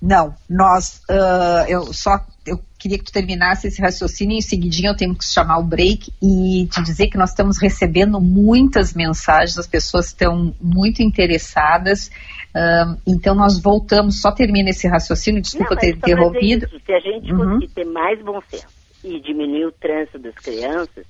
Não, 0.00 0.34
nós, 0.48 1.00
uh, 1.08 1.68
eu 1.68 1.92
só, 1.92 2.20
eu 2.46 2.60
queria 2.78 2.98
que 2.98 3.04
tu 3.04 3.12
terminasse 3.12 3.68
esse 3.68 3.80
raciocínio 3.80 4.34
e 4.34 4.38
em 4.38 4.42
seguidinho 4.42 4.90
eu 4.90 4.96
tenho 4.96 5.14
que 5.14 5.24
chamar 5.24 5.58
o 5.58 5.62
break 5.62 6.12
e 6.22 6.66
te 6.66 6.82
dizer 6.82 7.08
que 7.08 7.16
nós 7.16 7.30
estamos 7.30 7.58
recebendo 7.58 8.20
muitas 8.20 8.92
mensagens, 8.92 9.58
as 9.58 9.66
pessoas 9.66 10.08
estão 10.08 10.54
muito 10.60 11.02
interessadas, 11.02 12.08
uh, 12.54 13.00
então 13.06 13.34
nós 13.34 13.58
voltamos, 13.58 14.20
só 14.20 14.30
termina 14.30 14.70
esse 14.70 14.86
raciocínio, 14.86 15.40
desculpa 15.40 15.74
Não, 15.74 15.80
ter 15.80 15.96
interrompido. 15.96 16.66
Isso, 16.66 16.80
se 16.84 16.92
a 16.92 17.00
gente 17.00 17.32
uhum. 17.32 17.38
conseguir 17.38 17.68
ter 17.68 17.84
mais 17.86 18.22
bom 18.22 18.40
senso 18.50 18.66
e 19.02 19.20
diminuir 19.20 19.66
o 19.66 19.72
trânsito 19.72 20.18
das 20.18 20.34
crianças 20.34 21.06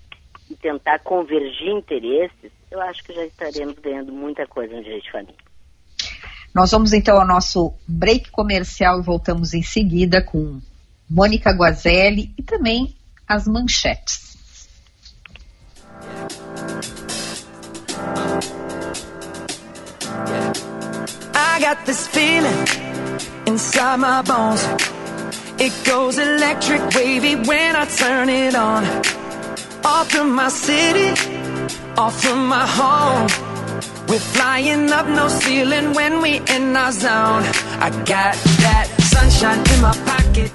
e 0.49 0.55
tentar 0.55 1.01
convergir 1.01 1.69
interesses, 1.69 2.53
eu 2.71 2.81
acho 2.81 3.03
que 3.03 3.13
já 3.13 3.25
estaremos 3.25 3.75
ganhando 3.79 4.13
muita 4.13 4.47
coisa 4.47 4.75
no 4.77 4.83
direito 4.83 5.05
de 5.05 5.13
família. 5.13 5.54
Nós 6.55 6.71
vamos 6.71 6.93
então 6.93 7.19
ao 7.19 7.27
nosso 7.27 7.75
break 7.87 8.31
comercial 8.31 9.01
e 9.01 9.03
voltamos 9.03 9.55
em 9.55 9.63
seguida 9.63 10.23
com 10.23 10.61
Mônica 11.11 11.51
Guazelli 11.51 12.33
e 12.39 12.43
também 12.45 12.95
as 13.27 13.49
manchetes. 13.49 14.37
I 21.35 21.61
got 21.61 21.85
this 21.87 22.07
feeling 22.07 22.65
inside 23.47 23.99
my 23.99 24.23
bones. 24.23 24.65
It 25.59 25.73
goes 25.85 26.19
electric 26.19 26.83
wavy 26.95 27.35
when 27.35 27.75
I 27.75 27.87
turn 27.87 28.29
it 28.29 28.55
on. 28.55 28.85
Off 29.85 30.09
from 30.11 30.35
my 30.37 30.49
city, 30.51 31.15
off 31.97 32.21
from 32.23 32.49
my 32.49 32.65
home. 32.65 33.44
We're 34.15 34.21
flying 34.21 34.93
up 34.93 35.09
no 35.09 35.27
ceiling 35.27 35.93
when 35.93 36.23
we 36.23 36.37
in 36.37 36.77
our 36.77 36.93
zone. 36.93 37.43
I 37.81 37.91
got 38.07 38.37
that 38.63 38.87
sunshine 39.11 39.59
in 39.59 39.81
my 39.83 39.93
pocket. 40.07 40.53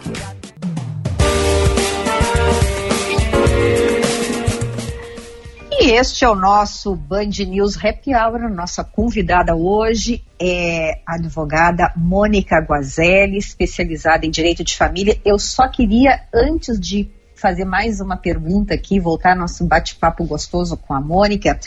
E 5.81 5.91
este 5.91 6.23
é 6.23 6.29
o 6.29 6.35
nosso 6.35 6.95
Band 6.95 7.31
News 7.49 7.75
Happy 7.75 8.13
Hour. 8.15 8.49
Nossa 8.49 8.81
convidada 8.81 9.53
hoje 9.53 10.23
é 10.39 11.01
a 11.05 11.15
advogada 11.15 11.91
Mônica 11.97 12.61
Guazelli, 12.61 13.39
especializada 13.39 14.25
em 14.25 14.31
direito 14.31 14.63
de 14.63 14.77
família. 14.77 15.19
Eu 15.25 15.37
só 15.37 15.67
queria, 15.67 16.21
antes 16.33 16.79
de 16.79 17.11
fazer 17.35 17.65
mais 17.65 17.99
uma 17.99 18.15
pergunta 18.15 18.73
aqui, 18.73 19.01
voltar 19.01 19.35
nosso 19.35 19.65
bate-papo 19.65 20.23
gostoso 20.23 20.77
com 20.77 20.93
a 20.93 21.01
Mônica, 21.01 21.59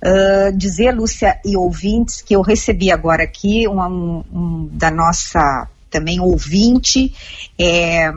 Uh, 0.00 0.56
dizer, 0.56 0.92
Lúcia 0.92 1.40
e 1.44 1.56
ouvintes, 1.56 2.22
que 2.22 2.34
eu 2.34 2.40
recebi 2.40 2.90
agora 2.90 3.24
aqui 3.24 3.66
um, 3.66 3.80
um, 3.80 4.24
um 4.32 4.68
da 4.72 4.90
nossa 4.90 5.68
também 5.90 6.20
ouvinte, 6.20 7.14
é, 7.58 8.12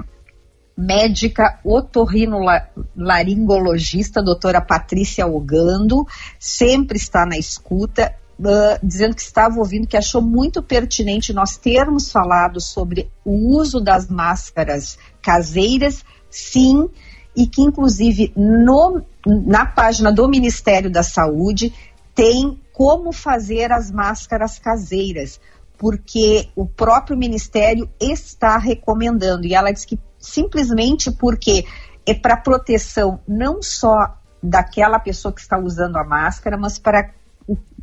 médica 0.78 1.60
otorrinolaringologista, 1.64 4.22
doutora 4.22 4.60
Patrícia 4.62 5.26
Ogando, 5.26 6.06
sempre 6.40 6.98
está 6.98 7.26
na 7.26 7.38
escuta, 7.38 8.14
uh, 8.40 8.78
dizendo 8.84 9.16
que 9.16 9.22
estava 9.22 9.58
ouvindo, 9.58 9.88
que 9.88 9.98
achou 9.98 10.22
muito 10.22 10.64
pertinente 10.64 11.34
nós 11.34 11.58
termos 11.58 12.12
falado 12.12 12.62
sobre 12.62 13.10
o 13.24 13.58
uso 13.58 13.80
das 13.80 14.08
máscaras 14.08 14.98
caseiras, 15.22 16.04
sim, 16.30 16.90
e 17.36 17.48
que 17.48 17.62
inclusive 17.62 18.34
no, 18.36 19.02
na 19.26 19.66
página 19.66 20.12
do 20.12 20.28
Ministério 20.28 20.92
da 20.92 21.04
Saúde 21.04 21.74
tem 22.14 22.60
como 22.74 23.12
fazer 23.12 23.72
as 23.72 23.92
máscaras 23.92 24.60
caseiras, 24.60 25.40
porque 25.78 26.50
o 26.56 26.66
próprio 26.66 27.18
Ministério 27.18 27.90
está 28.00 28.58
recomendando. 28.58 29.46
E 29.46 29.54
ela 29.54 29.72
diz 29.72 29.86
que 29.86 30.00
simplesmente 30.20 31.12
porque 31.12 31.66
é 32.06 32.14
para 32.14 32.38
proteção 32.38 33.20
não 33.28 33.62
só 33.62 34.18
daquela 34.44 35.00
pessoa 35.00 35.34
que 35.34 35.42
está 35.42 35.58
usando 35.58 35.98
a 35.98 36.04
máscara, 36.04 36.58
mas 36.58 36.80
para 36.80 37.12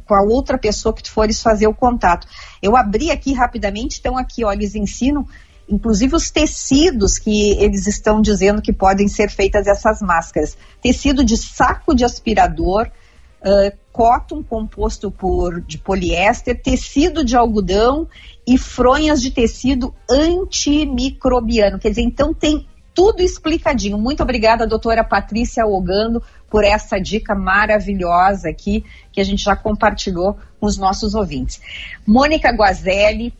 com 0.09 0.15
a 0.15 0.23
outra 0.23 0.57
pessoa 0.57 0.95
que 0.95 1.03
tu 1.03 1.11
fores 1.11 1.43
fazer 1.43 1.67
o 1.67 1.75
contato. 1.75 2.27
Eu 2.63 2.75
abri 2.75 3.11
aqui 3.11 3.35
rapidamente, 3.35 3.99
então 4.01 4.17
aqui, 4.17 4.43
ó, 4.43 4.51
eles 4.51 4.75
ensinam 4.75 5.27
inclusive 5.69 6.17
os 6.17 6.31
tecidos 6.31 7.19
que 7.19 7.51
eles 7.59 7.87
estão 7.87 8.21
dizendo 8.21 8.63
que 8.63 8.73
podem 8.73 9.09
ser 9.09 9.31
feitas 9.31 9.67
essas 9.67 10.01
máscaras. 10.01 10.57
Tecido 10.81 11.25
de 11.25 11.37
saco 11.37 11.95
de 11.95 12.05
aspirador, 12.05 12.89
uh, 13.43 13.77
cotton 13.93 14.43
composto 14.43 15.11
por, 15.11 15.61
de 15.61 15.79
poliéster, 15.79 16.61
tecido 16.61 17.25
de 17.25 17.37
algodão 17.37 18.09
e 18.47 18.57
fronhas 18.57 19.21
de 19.21 19.31
tecido 19.31 19.95
antimicrobiano. 20.11 21.79
Quer 21.79 21.91
dizer, 21.91 22.03
então 22.03 22.33
tem 22.33 22.67
tudo 22.95 23.23
explicadinho. 23.23 23.99
Muito 23.99 24.23
obrigada, 24.23 24.67
doutora 24.67 25.05
Patrícia 25.05 25.67
Ogando, 25.67 26.23
por 26.51 26.65
essa 26.65 26.99
dica 26.99 27.35
maravilhosa 27.35 28.49
aqui 28.49 28.85
que 29.13 29.21
a 29.21 29.25
gente 29.25 29.45
já 29.45 29.55
compartilhou 29.55 30.37
com 30.59 30.67
os 30.67 30.77
nossos 30.77 31.15
ouvintes. 31.15 31.61
Mônica 32.07 32.51
Guazelli, 32.51 33.33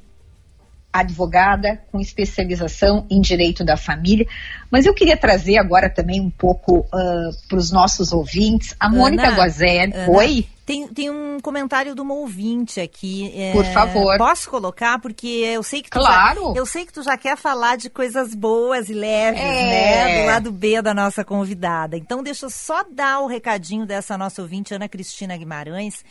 advogada 0.93 1.81
com 1.93 2.01
especialização 2.01 3.07
em 3.11 3.21
direito 3.21 3.65
da 3.65 3.77
família. 3.77 4.27
Mas 4.71 4.87
eu 4.87 4.95
queria 4.95 5.17
trazer 5.17 5.59
agora 5.59 5.89
também 5.89 6.21
um 6.21 6.31
pouco 6.31 6.81
uh, 6.81 7.49
para 7.49 7.59
os 7.59 7.71
nossos 7.71 8.13
ouvintes. 8.13 8.75
A 8.81 8.87
Ana, 8.87 8.97
Mônica 8.97 9.31
Guazelli. 9.31 9.93
Oi? 10.09 10.47
Tem, 10.65 10.87
tem 10.87 11.09
um 11.09 11.39
comentário 11.41 11.95
de 11.95 12.01
uma 12.01 12.13
ouvinte 12.13 12.79
aqui. 12.79 13.33
É, 13.35 13.53
Por 13.53 13.65
favor. 13.65 14.19
Posso 14.19 14.51
colocar? 14.51 14.99
Porque 14.99 15.27
eu 15.27 15.63
sei 15.63 15.81
que 15.81 15.89
tu 15.89 15.99
claro. 15.99 16.53
já, 16.53 16.61
eu 16.61 16.67
sei 16.67 16.85
que 16.85 16.93
tu 16.93 17.03
já 17.03 17.17
quer 17.17 17.39
falar 17.39 17.77
de 17.77 17.89
coisas 17.89 18.35
boas 18.35 18.91
e 18.91 18.93
leves, 18.93 19.41
é. 19.41 19.45
né? 19.45 20.21
Do 20.21 20.27
lado 20.27 20.53
B 20.53 20.83
da 20.83 20.93
nossa 20.93 21.25
convidada. 21.25 21.97
Então 21.97 22.23
deixa 22.23 22.45
eu 22.45 22.51
só 22.51 22.85
dar 22.85 23.21
o 23.21 23.27
recadinho 23.27 23.87
dessa 23.87 24.19
nossa 24.19 24.43
ouvinte, 24.43 24.75
Ana 24.75 24.89
Cristina 24.89 25.39
Guimarães. 25.39 26.05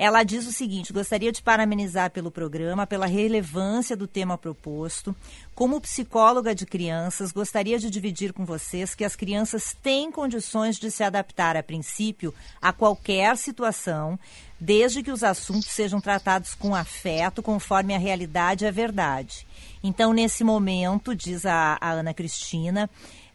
Ela 0.00 0.22
diz 0.22 0.46
o 0.46 0.52
seguinte: 0.52 0.94
gostaria 0.94 1.30
de 1.30 1.42
parabenizar 1.42 2.10
pelo 2.10 2.30
programa, 2.30 2.86
pela 2.86 3.04
relevância 3.04 3.94
do 3.94 4.06
tema 4.06 4.38
proposto. 4.38 5.14
Como 5.54 5.78
psicóloga 5.78 6.54
de 6.54 6.64
crianças, 6.64 7.30
gostaria 7.30 7.78
de 7.78 7.90
dividir 7.90 8.32
com 8.32 8.46
vocês 8.46 8.94
que 8.94 9.04
as 9.04 9.14
crianças 9.14 9.76
têm 9.82 10.10
condições 10.10 10.78
de 10.78 10.90
se 10.90 11.04
adaptar, 11.04 11.54
a 11.54 11.62
princípio, 11.62 12.32
a 12.62 12.72
qualquer 12.72 13.36
situação, 13.36 14.18
desde 14.58 15.02
que 15.02 15.12
os 15.12 15.22
assuntos 15.22 15.68
sejam 15.68 16.00
tratados 16.00 16.54
com 16.54 16.74
afeto, 16.74 17.42
conforme 17.42 17.94
a 17.94 17.98
realidade 17.98 18.64
e 18.64 18.68
a 18.68 18.70
verdade. 18.70 19.46
Então, 19.82 20.14
nesse 20.14 20.42
momento, 20.42 21.14
diz 21.14 21.44
a, 21.44 21.76
a 21.78 21.90
Ana 21.90 22.14
Cristina, 22.14 22.88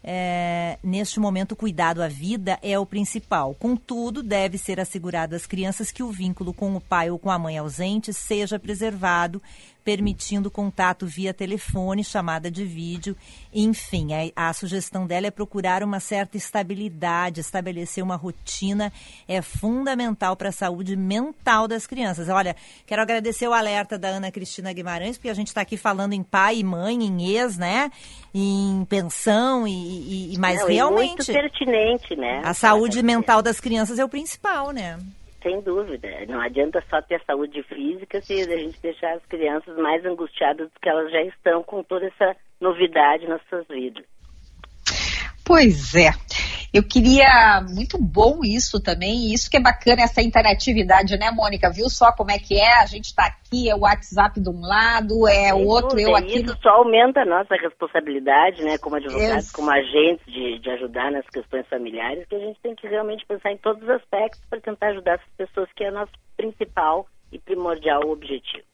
é, 0.08 0.78
neste 0.84 1.18
momento, 1.18 1.52
o 1.52 1.56
cuidado 1.56 2.00
à 2.00 2.06
vida 2.06 2.60
é 2.62 2.78
o 2.78 2.86
principal. 2.86 3.52
Contudo, 3.54 4.22
deve 4.22 4.56
ser 4.56 4.78
assegurado 4.78 5.34
às 5.34 5.46
crianças 5.46 5.90
que 5.90 6.00
o 6.00 6.12
vínculo 6.12 6.54
com 6.54 6.76
o 6.76 6.80
pai 6.80 7.10
ou 7.10 7.18
com 7.18 7.28
a 7.28 7.36
mãe 7.36 7.58
ausente 7.58 8.14
seja 8.14 8.56
preservado, 8.56 9.42
permitindo 9.86 10.50
contato 10.50 11.06
via 11.06 11.32
telefone, 11.32 12.02
chamada 12.02 12.50
de 12.50 12.64
vídeo. 12.64 13.16
Enfim, 13.54 14.08
a, 14.12 14.48
a, 14.48 14.52
sugestão 14.52 15.06
dela 15.06 15.28
é 15.28 15.30
procurar 15.30 15.80
uma 15.84 16.00
certa 16.00 16.36
estabilidade, 16.36 17.40
estabelecer 17.40 18.02
uma 18.02 18.16
rotina 18.16 18.92
é 19.28 19.40
fundamental 19.40 20.34
para 20.34 20.48
a 20.48 20.52
saúde 20.52 20.96
mental 20.96 21.68
das 21.68 21.86
crianças. 21.86 22.28
Olha, 22.28 22.56
quero 22.84 23.00
agradecer 23.00 23.46
o 23.46 23.52
alerta 23.52 23.96
da 23.96 24.08
Ana 24.08 24.32
Cristina 24.32 24.72
Guimarães, 24.72 25.16
porque 25.16 25.30
a 25.30 25.34
gente 25.34 25.48
está 25.48 25.60
aqui 25.60 25.76
falando 25.76 26.14
em 26.14 26.22
pai 26.24 26.56
e 26.58 26.64
mãe, 26.64 27.04
em 27.04 27.36
ex, 27.36 27.56
né? 27.56 27.92
Em 28.34 28.84
pensão 28.86 29.68
e, 29.68 30.34
e 30.34 30.38
mas 30.38 30.62
Não, 30.62 30.66
realmente. 30.66 31.08
muito 31.08 31.26
pertinente, 31.26 32.16
né? 32.16 32.42
A 32.44 32.52
saúde 32.52 33.04
mental 33.04 33.40
das 33.40 33.60
crianças 33.60 34.00
é 34.00 34.04
o 34.04 34.08
principal, 34.08 34.72
né? 34.72 34.98
Sem 35.42 35.60
dúvida. 35.60 36.08
Não 36.28 36.40
adianta 36.40 36.82
só 36.88 37.00
ter 37.02 37.22
saúde 37.24 37.62
física 37.64 38.20
se 38.20 38.40
a 38.40 38.58
gente 38.58 38.80
deixar 38.80 39.14
as 39.14 39.24
crianças 39.26 39.76
mais 39.76 40.04
angustiadas 40.04 40.68
do 40.70 40.80
que 40.80 40.88
elas 40.88 41.10
já 41.10 41.22
estão 41.22 41.62
com 41.62 41.82
toda 41.82 42.06
essa 42.06 42.36
novidade 42.60 43.26
nas 43.26 43.40
suas 43.48 43.66
vidas. 43.68 44.04
Pois 45.44 45.94
é. 45.94 46.10
Eu 46.72 46.82
queria, 46.82 47.64
muito 47.74 47.98
bom 47.98 48.40
isso 48.44 48.80
também, 48.82 49.32
isso 49.32 49.50
que 49.50 49.56
é 49.56 49.60
bacana, 49.60 50.02
essa 50.02 50.20
interatividade, 50.20 51.16
né, 51.16 51.30
Mônica? 51.30 51.70
Viu 51.70 51.88
só 51.88 52.12
como 52.12 52.30
é 52.30 52.38
que 52.38 52.58
é? 52.58 52.82
A 52.82 52.86
gente 52.86 53.06
está 53.06 53.26
aqui, 53.26 53.70
é 53.70 53.74
o 53.74 53.80
WhatsApp 53.80 54.40
de 54.40 54.48
um 54.48 54.60
lado, 54.60 55.28
é 55.28 55.54
o 55.54 55.66
outro, 55.66 55.98
eu 55.98 56.14
aqui. 56.14 56.42
Isso 56.42 56.56
só 56.62 56.70
aumenta 56.70 57.20
a 57.20 57.24
nossa 57.24 57.54
responsabilidade, 57.54 58.62
né, 58.62 58.78
como 58.78 58.96
advogados, 58.96 59.50
como 59.50 59.70
agentes 59.70 60.24
de, 60.26 60.58
de 60.58 60.70
ajudar 60.70 61.10
nas 61.10 61.26
questões 61.28 61.66
familiares, 61.68 62.26
que 62.28 62.34
a 62.34 62.40
gente 62.40 62.60
tem 62.60 62.74
que 62.74 62.86
realmente 62.86 63.24
pensar 63.26 63.52
em 63.52 63.58
todos 63.58 63.82
os 63.82 63.90
aspectos 63.90 64.40
para 64.48 64.60
tentar 64.60 64.88
ajudar 64.88 65.14
essas 65.14 65.32
pessoas, 65.36 65.68
que 65.74 65.84
é 65.84 65.90
o 65.90 65.94
nosso 65.94 66.12
principal 66.36 67.06
e 67.32 67.38
primordial 67.38 68.02
objetivo. 68.08 68.64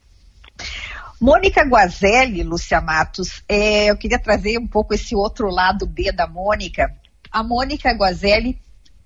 Mônica 1.20 1.62
Guazelli, 1.62 2.42
Lúcia 2.42 2.80
Matos, 2.80 3.44
é, 3.48 3.90
eu 3.90 3.96
queria 3.96 4.20
trazer 4.20 4.58
um 4.58 4.66
pouco 4.66 4.92
esse 4.92 5.14
outro 5.14 5.48
lado 5.48 5.86
B 5.86 6.10
da 6.10 6.26
Mônica. 6.26 6.90
A 7.32 7.42
Mônica 7.42 7.90
Guazelli, 7.92 8.58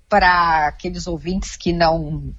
para 0.09 0.67
aqueles 0.67 1.07
ouvintes 1.07 1.55
que 1.55 1.71
não 1.71 1.99
uh, 2.07 2.33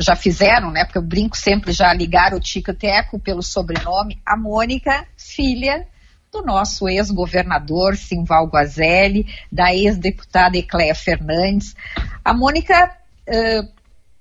já 0.00 0.14
fizeram, 0.14 0.70
né? 0.70 0.84
Porque 0.84 0.98
eu 0.98 1.02
brinco 1.02 1.36
sempre 1.36 1.72
já 1.72 1.92
ligar 1.92 2.34
o 2.34 2.40
Tico 2.40 2.72
Teco 2.72 3.18
pelo 3.18 3.42
sobrenome, 3.42 4.20
a 4.24 4.36
Mônica, 4.36 5.06
filha 5.16 5.86
do 6.30 6.42
nosso 6.42 6.88
ex-governador 6.88 7.96
Simval 7.96 8.48
Guazelli, 8.48 9.26
da 9.50 9.74
ex-deputada 9.74 10.58
Ecléia 10.58 10.94
Fernandes. 10.94 11.74
A 12.24 12.34
Mônica 12.34 12.96
uh, 13.28 13.68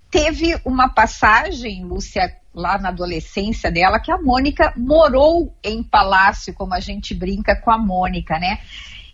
teve 0.09 0.59
uma 0.65 0.89
passagem, 0.89 1.83
Lúcia, 1.83 2.35
lá 2.53 2.77
na 2.79 2.89
adolescência 2.89 3.71
dela, 3.71 3.99
que 3.99 4.11
a 4.11 4.17
Mônica 4.17 4.73
morou 4.75 5.53
em 5.63 5.83
palácio, 5.83 6.53
como 6.53 6.73
a 6.73 6.79
gente 6.79 7.13
brinca 7.13 7.55
com 7.55 7.71
a 7.71 7.77
Mônica, 7.77 8.39
né? 8.39 8.59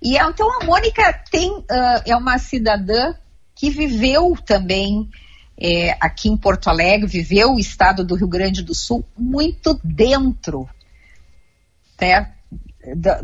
E 0.03 0.17
então 0.17 0.61
a 0.61 0.65
Mônica 0.65 1.13
tem, 1.31 1.49
uh, 1.49 1.65
é 2.05 2.15
uma 2.15 2.37
cidadã 2.37 3.15
que 3.55 3.69
viveu 3.69 4.35
também 4.45 5.09
é, 5.57 5.95
aqui 6.01 6.27
em 6.27 6.35
Porto 6.35 6.67
Alegre, 6.67 7.07
viveu 7.07 7.53
o 7.53 7.59
estado 7.59 8.03
do 8.03 8.15
Rio 8.15 8.27
Grande 8.27 8.61
do 8.63 8.75
Sul 8.75 9.05
muito 9.17 9.79
dentro 9.83 10.67
né, 12.01 12.33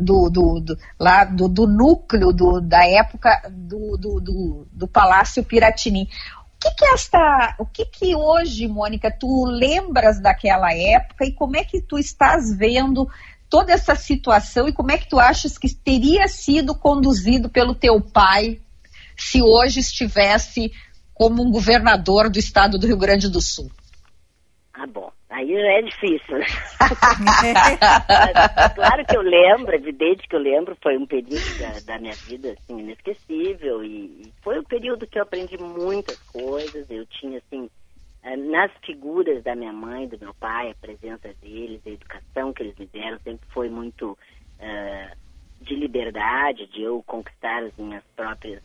do, 0.00 0.30
do, 0.30 0.60
do, 0.60 0.78
lá 0.98 1.24
do, 1.24 1.48
do 1.48 1.66
núcleo 1.66 2.32
do, 2.32 2.60
da 2.60 2.86
época 2.86 3.42
do, 3.50 3.98
do, 3.98 4.66
do, 4.72 4.88
Palácio 4.88 5.44
Piratini. 5.44 6.08
Que, 6.58 6.70
que 6.74 6.84
esta, 6.86 7.56
o 7.58 7.66
que 7.66 7.86
que 7.86 8.14
hoje, 8.14 8.68
Mônica, 8.68 9.10
tu 9.10 9.44
lembras 9.46 10.20
daquela 10.20 10.74
época 10.74 11.24
e 11.24 11.32
como 11.32 11.56
é 11.56 11.64
que 11.64 11.80
tu 11.80 11.98
estás 11.98 12.54
vendo 12.54 13.08
toda 13.50 13.72
essa 13.72 13.96
situação 13.96 14.68
e 14.68 14.72
como 14.72 14.92
é 14.92 14.96
que 14.96 15.08
tu 15.08 15.18
achas 15.18 15.58
que 15.58 15.74
teria 15.74 16.28
sido 16.28 16.74
conduzido 16.74 17.50
pelo 17.50 17.74
teu 17.74 18.00
pai 18.00 18.60
se 19.16 19.42
hoje 19.42 19.80
estivesse 19.80 20.72
como 21.12 21.42
um 21.42 21.50
governador 21.50 22.30
do 22.30 22.38
estado 22.38 22.78
do 22.78 22.86
Rio 22.86 22.96
Grande 22.96 23.28
do 23.28 23.42
Sul? 23.42 23.70
Ah, 24.72 24.86
bom. 24.86 25.12
Aí 25.28 25.52
é 25.54 25.82
difícil, 25.82 26.38
né? 26.38 26.46
claro 28.74 29.06
que 29.06 29.16
eu 29.16 29.22
lembro, 29.22 29.74
evidente 29.74 30.26
que 30.26 30.34
eu 30.34 30.40
lembro, 30.40 30.76
foi 30.82 30.96
um 30.98 31.06
período 31.06 31.58
da, 31.58 31.92
da 31.92 31.98
minha 32.00 32.14
vida, 32.14 32.52
assim, 32.52 32.80
inesquecível 32.80 33.84
e, 33.84 34.06
e, 34.06 34.32
foi 34.42 34.58
um 34.58 34.64
período 34.64 35.06
que 35.06 35.18
eu 35.18 35.22
aprendi 35.22 35.56
muitas 35.56 36.18
coisas, 36.32 36.90
eu 36.90 37.06
tinha, 37.06 37.38
assim, 37.38 37.70
nas 38.22 38.70
figuras 38.84 39.42
da 39.42 39.54
minha 39.54 39.72
mãe, 39.72 40.06
do 40.06 40.18
meu 40.18 40.34
pai, 40.34 40.70
a 40.70 40.74
presença 40.74 41.32
deles, 41.40 41.80
a 41.86 41.90
educação 41.90 42.52
que 42.52 42.62
eles 42.62 42.76
me 42.78 42.86
deram 42.86 43.18
sempre 43.20 43.46
foi 43.50 43.68
muito 43.68 44.12
uh, 44.12 45.16
de 45.60 45.74
liberdade, 45.74 46.66
de 46.66 46.82
eu 46.82 47.02
conquistar 47.06 47.62
as 47.62 47.76
minhas 47.76 48.04
próprias 48.14 48.62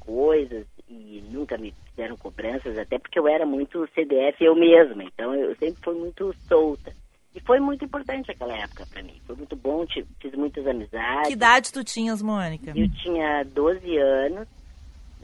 coisas 0.00 0.66
e 0.88 1.22
nunca 1.30 1.56
me 1.56 1.74
fizeram 1.90 2.16
cobranças, 2.16 2.78
até 2.78 2.98
porque 2.98 3.18
eu 3.18 3.26
era 3.26 3.46
muito 3.46 3.88
CDF 3.94 4.42
eu 4.42 4.54
mesma, 4.54 5.04
então 5.04 5.34
eu 5.34 5.54
sempre 5.56 5.82
fui 5.82 5.94
muito 5.94 6.34
solta. 6.48 6.92
E 7.34 7.40
foi 7.40 7.58
muito 7.58 7.84
importante 7.84 8.30
aquela 8.30 8.56
época 8.56 8.86
para 8.86 9.02
mim. 9.02 9.20
Foi 9.26 9.34
muito 9.34 9.56
bom, 9.56 9.84
fiz 10.20 10.32
muitas 10.34 10.64
amizades. 10.66 11.26
Que 11.26 11.32
idade 11.32 11.72
tu 11.72 11.82
tinhas, 11.82 12.22
Mônica? 12.22 12.72
Eu 12.76 12.88
tinha 13.02 13.42
12 13.42 13.98
anos, 13.98 14.46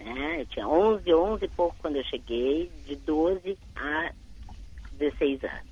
né? 0.04 0.40
Eu 0.40 0.46
tinha 0.46 0.68
11, 0.68 1.14
11 1.14 1.44
e 1.44 1.48
pouco 1.48 1.76
quando 1.80 1.96
eu 1.96 2.04
cheguei, 2.04 2.70
de 2.86 2.96
12 2.96 3.58
a 3.76 4.12
16 4.92 5.44
anos. 5.44 5.70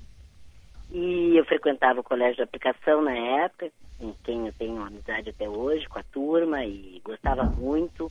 E 0.90 1.36
eu 1.36 1.44
frequentava 1.44 2.00
o 2.00 2.04
colégio 2.04 2.36
de 2.36 2.42
aplicação 2.42 3.02
na 3.02 3.12
época, 3.12 3.70
com 3.98 4.14
quem 4.24 4.46
eu 4.46 4.52
tenho 4.52 4.82
amizade 4.82 5.30
até 5.30 5.48
hoje, 5.48 5.88
com 5.88 5.98
a 5.98 6.02
turma, 6.04 6.64
e 6.64 7.00
gostava 7.04 7.44
muito. 7.44 8.10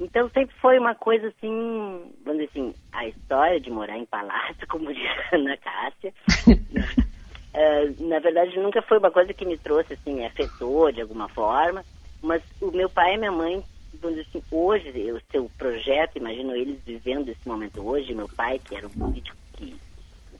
Então 0.00 0.28
sempre 0.30 0.54
foi 0.56 0.78
uma 0.78 0.94
coisa 0.94 1.28
assim, 1.28 2.12
vamos 2.24 2.40
dizer 2.40 2.50
assim, 2.50 2.74
a 2.92 3.06
história 3.06 3.60
de 3.60 3.70
morar 3.70 3.96
em 3.96 4.06
palácio, 4.06 4.66
como 4.68 4.92
diz 4.92 5.04
a 5.04 5.36
Ana 5.36 5.56
Cássia, 5.58 6.12
uh, 6.48 8.02
na 8.08 8.18
verdade 8.18 8.58
nunca 8.58 8.82
foi 8.82 8.98
uma 8.98 9.10
coisa 9.10 9.32
que 9.32 9.44
me 9.44 9.56
trouxe 9.56 9.92
assim, 9.92 10.24
afetou 10.24 10.90
de 10.90 11.02
alguma 11.02 11.28
forma, 11.28 11.84
mas 12.20 12.42
o 12.60 12.72
meu 12.72 12.88
pai 12.88 13.14
e 13.14 13.18
minha 13.18 13.30
mãe, 13.30 13.62
vamos 14.02 14.18
dizer 14.18 14.28
assim, 14.28 14.42
hoje, 14.50 15.12
o 15.12 15.20
seu 15.30 15.50
projeto, 15.56 16.18
imagino 16.18 16.54
eles 16.54 16.78
vivendo 16.84 17.28
esse 17.28 17.48
momento 17.48 17.80
hoje, 17.86 18.14
meu 18.14 18.28
pai, 18.28 18.58
que 18.58 18.74
era 18.74 18.86
um 18.86 18.90
político 18.90 19.36
que, 19.54 19.76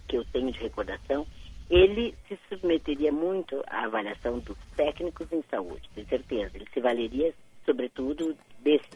que 0.08 0.16
eu 0.16 0.24
tenho 0.26 0.52
de 0.52 0.58
recordação, 0.58 1.26
ele 1.70 2.14
se 2.28 2.38
submeteria 2.48 3.10
muito 3.10 3.62
à 3.66 3.84
avaliação 3.84 4.38
dos 4.40 4.58
técnicos 4.76 5.32
em 5.32 5.42
saúde, 5.50 5.88
tenho 5.94 6.06
certeza. 6.06 6.50
Ele 6.54 6.66
se 6.74 6.80
valeria, 6.80 7.32
sobretudo, 7.64 8.36
desse 8.60 8.90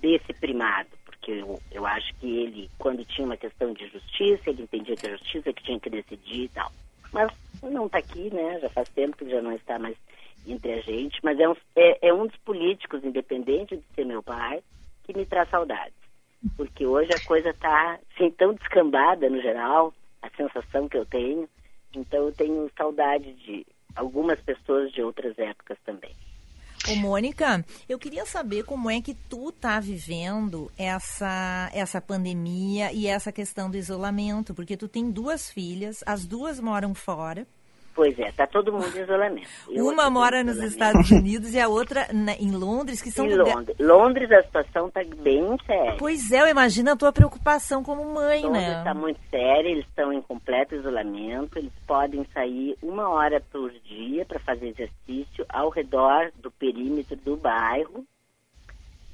desse 0.00 0.32
primado, 0.32 0.88
porque 1.04 1.32
eu, 1.32 1.60
eu 1.70 1.86
acho 1.86 2.14
que 2.14 2.26
ele, 2.26 2.70
quando 2.78 3.04
tinha 3.04 3.26
uma 3.26 3.36
questão 3.36 3.72
de 3.72 3.86
justiça, 3.88 4.48
ele 4.48 4.62
entendia 4.62 4.96
que 4.96 5.06
a 5.06 5.10
justiça 5.10 5.52
que 5.52 5.62
tinha 5.62 5.78
que 5.78 5.90
decidir 5.90 6.44
e 6.44 6.48
tal. 6.48 6.72
Mas 7.12 7.30
não 7.62 7.86
está 7.86 7.98
aqui, 7.98 8.32
né? 8.32 8.58
Já 8.60 8.70
faz 8.70 8.88
tempo 8.88 9.16
que 9.16 9.28
já 9.28 9.42
não 9.42 9.52
está 9.52 9.78
mais 9.78 9.96
entre 10.52 10.72
a 10.72 10.80
gente, 10.80 11.18
mas 11.22 11.38
é 11.38 11.48
um, 11.48 11.54
é, 11.76 12.08
é 12.08 12.14
um 12.14 12.26
dos 12.26 12.36
políticos, 12.38 13.04
independente 13.04 13.76
de 13.76 13.84
ser 13.94 14.04
meu 14.04 14.22
pai, 14.22 14.62
que 15.04 15.16
me 15.16 15.24
traz 15.26 15.48
saudades. 15.50 15.94
Porque 16.56 16.86
hoje 16.86 17.12
a 17.12 17.26
coisa 17.26 17.50
está 17.50 17.98
assim, 18.14 18.30
tão 18.30 18.54
descambada 18.54 19.28
no 19.28 19.40
geral, 19.40 19.92
a 20.22 20.30
sensação 20.30 20.88
que 20.88 20.96
eu 20.96 21.06
tenho. 21.06 21.48
Então 21.94 22.26
eu 22.26 22.32
tenho 22.32 22.70
saudade 22.76 23.32
de 23.34 23.66
algumas 23.94 24.40
pessoas 24.40 24.90
de 24.92 25.02
outras 25.02 25.38
épocas 25.38 25.78
também. 25.84 26.14
Ô, 26.88 26.94
Mônica, 26.96 27.62
eu 27.88 27.98
queria 27.98 28.24
saber 28.24 28.64
como 28.64 28.90
é 28.90 29.02
que 29.02 29.14
tu 29.14 29.52
tá 29.52 29.78
vivendo 29.78 30.72
essa, 30.78 31.70
essa 31.74 32.00
pandemia 32.00 32.90
e 32.92 33.06
essa 33.06 33.30
questão 33.30 33.70
do 33.70 33.76
isolamento, 33.76 34.54
porque 34.54 34.78
tu 34.78 34.88
tem 34.88 35.10
duas 35.10 35.50
filhas, 35.50 36.02
as 36.06 36.24
duas 36.24 36.58
moram 36.58 36.94
fora. 36.94 37.46
Pois 37.94 38.18
é, 38.18 38.30
tá 38.32 38.46
todo 38.46 38.72
mundo 38.72 38.96
em 38.96 39.02
isolamento. 39.02 39.48
Eu 39.68 39.86
Uma 39.86 40.08
mora 40.08 40.44
nos 40.44 40.58
Estados 40.58 41.10
Unidos 41.10 41.52
e 41.54 41.60
a 41.60 41.68
outra 41.68 42.06
na, 42.12 42.32
em 42.34 42.52
Londres, 42.52 43.02
que 43.02 43.10
são 43.10 43.26
em 43.26 43.34
Londres. 43.34 43.76
Londres 43.78 44.30
a 44.30 44.42
situação 44.42 44.90
tá 44.90 45.02
bem 45.22 45.56
séria. 45.66 45.96
Pois 45.98 46.30
é, 46.30 46.42
eu 46.42 46.48
imagino 46.48 46.92
a 46.92 46.96
tua 46.96 47.12
preocupação 47.12 47.82
como 47.82 48.04
mãe, 48.04 48.42
Londres 48.42 48.62
né? 48.62 48.78
está 48.78 48.94
muito 48.94 49.20
séria, 49.28 49.68
eles 49.68 49.86
estão 49.86 50.12
em 50.12 50.22
completo 50.22 50.74
isolamento, 50.74 51.58
eles 51.58 51.72
podem 51.86 52.24
sair 52.32 52.76
uma 52.82 53.08
hora 53.08 53.42
por 53.52 53.70
dia 53.84 54.24
para 54.24 54.38
fazer 54.40 54.68
exercício 54.68 55.44
ao 55.48 55.68
redor 55.68 56.30
do 56.36 56.50
perímetro 56.50 57.16
do 57.16 57.36
bairro. 57.36 58.04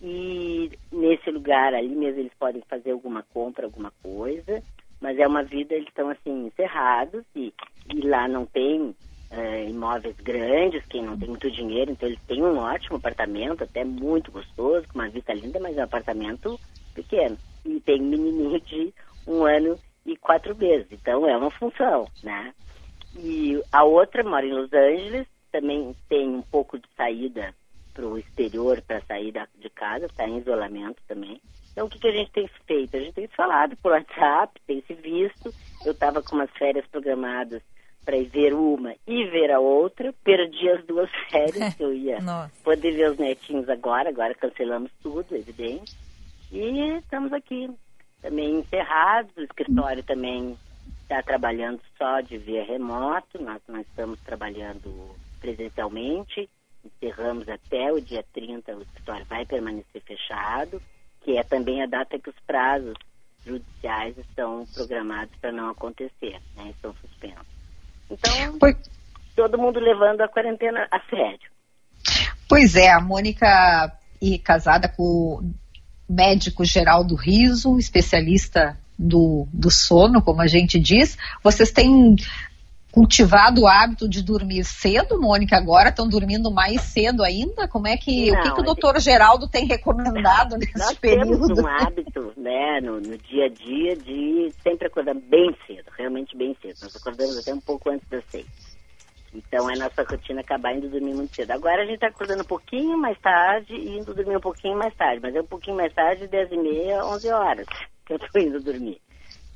E 0.02 0.70
nesse 0.92 1.30
lugar 1.30 1.72
ali 1.72 1.96
mesmo 1.96 2.20
eles 2.20 2.32
podem 2.38 2.62
fazer 2.68 2.90
alguma 2.90 3.24
compra, 3.32 3.64
alguma 3.64 3.90
coisa 4.02 4.62
mas 5.00 5.18
é 5.18 5.26
uma 5.26 5.42
vida, 5.42 5.74
eles 5.74 5.88
estão 5.88 6.08
assim, 6.08 6.46
encerrados 6.46 7.24
e, 7.34 7.52
e 7.88 8.00
lá 8.06 8.26
não 8.28 8.46
tem 8.46 8.94
é, 9.30 9.68
imóveis 9.68 10.16
grandes, 10.16 10.84
quem 10.86 11.02
não 11.02 11.18
tem 11.18 11.28
muito 11.28 11.50
dinheiro, 11.50 11.90
então 11.90 12.08
eles 12.08 12.20
têm 12.26 12.42
um 12.42 12.58
ótimo 12.58 12.96
apartamento, 12.96 13.64
até 13.64 13.84
muito 13.84 14.30
gostoso, 14.30 14.86
com 14.88 14.98
uma 14.98 15.08
vista 15.08 15.32
linda, 15.32 15.58
mas 15.60 15.76
é 15.76 15.80
um 15.80 15.84
apartamento 15.84 16.58
pequeno. 16.94 17.36
E 17.64 17.80
tem 17.80 18.00
um 18.00 18.08
menininho 18.08 18.60
de 18.60 18.94
um 19.26 19.44
ano 19.44 19.78
e 20.04 20.16
quatro 20.16 20.56
meses, 20.56 20.86
então 20.90 21.26
é 21.26 21.36
uma 21.36 21.50
função, 21.50 22.06
né? 22.22 22.54
E 23.16 23.60
a 23.72 23.82
outra 23.84 24.22
mora 24.22 24.46
em 24.46 24.52
Los 24.52 24.72
Angeles, 24.72 25.26
também 25.50 25.94
tem 26.08 26.28
um 26.28 26.42
pouco 26.42 26.78
de 26.78 26.86
saída 26.96 27.54
para 27.94 28.06
o 28.06 28.18
exterior, 28.18 28.82
para 28.82 29.00
sair 29.02 29.32
da, 29.32 29.48
de 29.58 29.70
casa, 29.70 30.06
está 30.06 30.28
em 30.28 30.38
isolamento 30.38 31.02
também. 31.08 31.40
Então, 31.72 31.86
o 31.86 31.90
que, 31.90 31.98
que 31.98 32.08
a 32.08 32.12
gente 32.12 32.30
tem 32.30 32.48
feito? 32.66 32.96
A 32.96 33.00
gente 33.00 33.14
tem 33.14 33.26
falado 33.28 33.76
por 33.76 33.92
WhatsApp, 33.92 34.60
tem 34.66 34.82
se 34.86 34.94
visto. 34.94 35.52
Eu 35.84 35.92
estava 35.92 36.22
com 36.22 36.36
umas 36.36 36.50
férias 36.52 36.86
programadas 36.86 37.62
para 38.06 38.16
ir 38.16 38.28
ver 38.28 38.54
uma 38.54 38.94
e 39.06 39.24
ver 39.24 39.50
a 39.50 39.60
outra. 39.60 40.14
Perdi 40.24 40.70
as 40.70 40.82
duas 40.86 41.10
férias, 41.30 41.74
que 41.74 41.82
eu 41.82 41.92
ia 41.92 42.18
poder 42.64 42.92
ver 42.92 43.10
os 43.10 43.18
netinhos 43.18 43.68
agora. 43.68 44.08
Agora 44.08 44.34
cancelamos 44.34 44.90
tudo, 45.02 45.36
evidente. 45.36 45.94
E 46.50 46.96
estamos 46.96 47.32
aqui, 47.34 47.68
também 48.22 48.60
encerrados. 48.60 49.36
O 49.36 49.42
escritório 49.42 50.02
também 50.02 50.56
está 51.02 51.22
trabalhando 51.22 51.80
só 51.98 52.20
de 52.20 52.38
via 52.38 52.64
remoto. 52.64 53.42
Nós 53.42 53.60
não 53.68 53.80
estamos 53.80 54.18
trabalhando 54.20 55.14
presencialmente. 55.40 56.48
Encerramos 56.82 57.48
até 57.48 57.92
o 57.92 58.00
dia 58.00 58.24
30, 58.32 58.76
o 58.76 58.82
escritório 58.82 59.26
vai 59.26 59.44
permanecer 59.44 60.00
fechado 60.02 60.80
que 61.26 61.36
é 61.36 61.42
também 61.42 61.82
a 61.82 61.86
data 61.86 62.20
que 62.20 62.30
os 62.30 62.38
prazos 62.46 62.94
judiciais 63.44 64.16
estão 64.16 64.64
programados 64.72 65.34
para 65.40 65.50
não 65.50 65.70
acontecer, 65.70 66.40
né? 66.54 66.70
Estão 66.70 66.94
suspensos. 66.94 67.55
Então, 68.10 68.58
pois... 68.58 68.76
todo 69.34 69.58
mundo 69.58 69.80
levando 69.80 70.20
a 70.20 70.28
quarentena 70.28 70.86
a 70.90 71.00
sério. 71.10 71.50
Pois 72.48 72.76
é, 72.76 72.90
a 72.90 73.00
Mônica 73.00 73.92
e 74.20 74.38
casada 74.38 74.88
com 74.88 75.02
o 75.02 75.54
médico 76.08 76.64
Geraldo 76.64 77.14
Riso, 77.14 77.78
especialista 77.78 78.78
do, 78.98 79.46
do 79.52 79.70
sono, 79.70 80.22
como 80.22 80.40
a 80.40 80.46
gente 80.46 80.78
diz. 80.78 81.18
Vocês 81.42 81.70
têm 81.70 82.16
cultivado 82.96 83.60
o 83.60 83.66
hábito 83.68 84.08
de 84.08 84.22
dormir 84.22 84.64
cedo, 84.64 85.20
Mônica, 85.20 85.54
agora 85.54 85.90
estão 85.90 86.08
dormindo 86.08 86.50
mais 86.50 86.80
cedo 86.80 87.22
ainda? 87.22 87.68
Como 87.68 87.86
é 87.86 87.94
que, 87.94 88.30
Não, 88.30 88.38
o 88.38 88.42
que, 88.42 88.54
que 88.54 88.60
o 88.62 88.64
doutor 88.64 88.98
Geraldo 88.98 89.46
tem 89.46 89.66
recomendado 89.66 90.56
nesse 90.56 90.78
nós 90.78 90.98
período? 90.98 91.40
Nós 91.40 91.46
temos 91.46 91.58
um 91.58 91.66
hábito, 91.66 92.32
né, 92.38 92.80
no, 92.80 92.98
no, 92.98 93.18
dia 93.18 93.44
a 93.44 93.48
dia 93.50 93.96
de 93.96 94.50
sempre 94.62 94.86
acordar 94.86 95.12
bem 95.12 95.54
cedo, 95.66 95.90
realmente 95.94 96.34
bem 96.34 96.56
cedo. 96.62 96.78
Nós 96.82 96.96
acordamos 96.96 97.36
até 97.36 97.52
um 97.52 97.60
pouco 97.60 97.90
antes 97.90 98.08
das 98.08 98.24
seis. 98.30 98.46
Então 99.34 99.68
é 99.70 99.76
nossa 99.76 100.02
rotina 100.02 100.40
acabar 100.40 100.74
indo 100.74 100.88
dormir 100.88 101.12
muito 101.12 101.36
cedo. 101.36 101.50
Agora 101.50 101.82
a 101.82 101.84
gente 101.84 101.96
está 101.96 102.06
acordando 102.06 102.44
um 102.44 102.46
pouquinho 102.46 102.96
mais 102.96 103.18
tarde 103.20 103.74
e 103.74 103.98
indo 103.98 104.14
dormir 104.14 104.38
um 104.38 104.40
pouquinho 104.40 104.78
mais 104.78 104.94
tarde, 104.94 105.20
mas 105.22 105.36
é 105.36 105.42
um 105.42 105.46
pouquinho 105.46 105.76
mais 105.76 105.92
tarde, 105.92 106.28
dez 106.28 106.50
e 106.50 106.56
meia, 106.56 107.04
onze 107.04 107.30
horas 107.30 107.66
que 108.06 108.14
eu 108.14 108.16
estou 108.16 108.40
indo 108.40 108.58
dormir. 108.58 108.98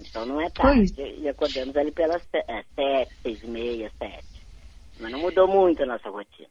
Então 0.00 0.24
não 0.24 0.40
é 0.40 0.48
tarde. 0.50 0.92
Pois. 0.96 1.18
E 1.18 1.28
acordamos 1.28 1.76
ali 1.76 1.90
pelas 1.92 2.22
é, 2.32 2.64
sete, 2.74 3.12
seis 3.22 3.42
e 3.42 3.46
meia, 3.46 3.90
sete. 3.98 4.26
Mas 4.98 5.12
não 5.12 5.20
mudou 5.20 5.46
muito 5.46 5.82
a 5.82 5.86
nossa 5.86 6.08
rotina. 6.08 6.48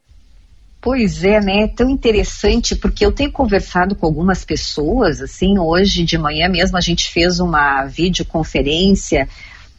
Pois 0.82 1.24
é, 1.24 1.42
né? 1.42 1.64
É 1.64 1.68
tão 1.68 1.90
interessante, 1.90 2.76
porque 2.76 3.06
eu 3.06 3.12
tenho 3.12 3.32
conversado 3.32 3.96
com 3.96 4.06
algumas 4.06 4.46
pessoas, 4.46 5.22
assim, 5.22 5.60
hoje 5.60 6.06
de 6.06 6.18
manhã 6.18 6.48
mesmo 6.48 6.78
a 6.78 6.82
gente 6.82 7.10
fez 7.10 7.40
uma 7.40 7.86
videoconferência 7.86 9.28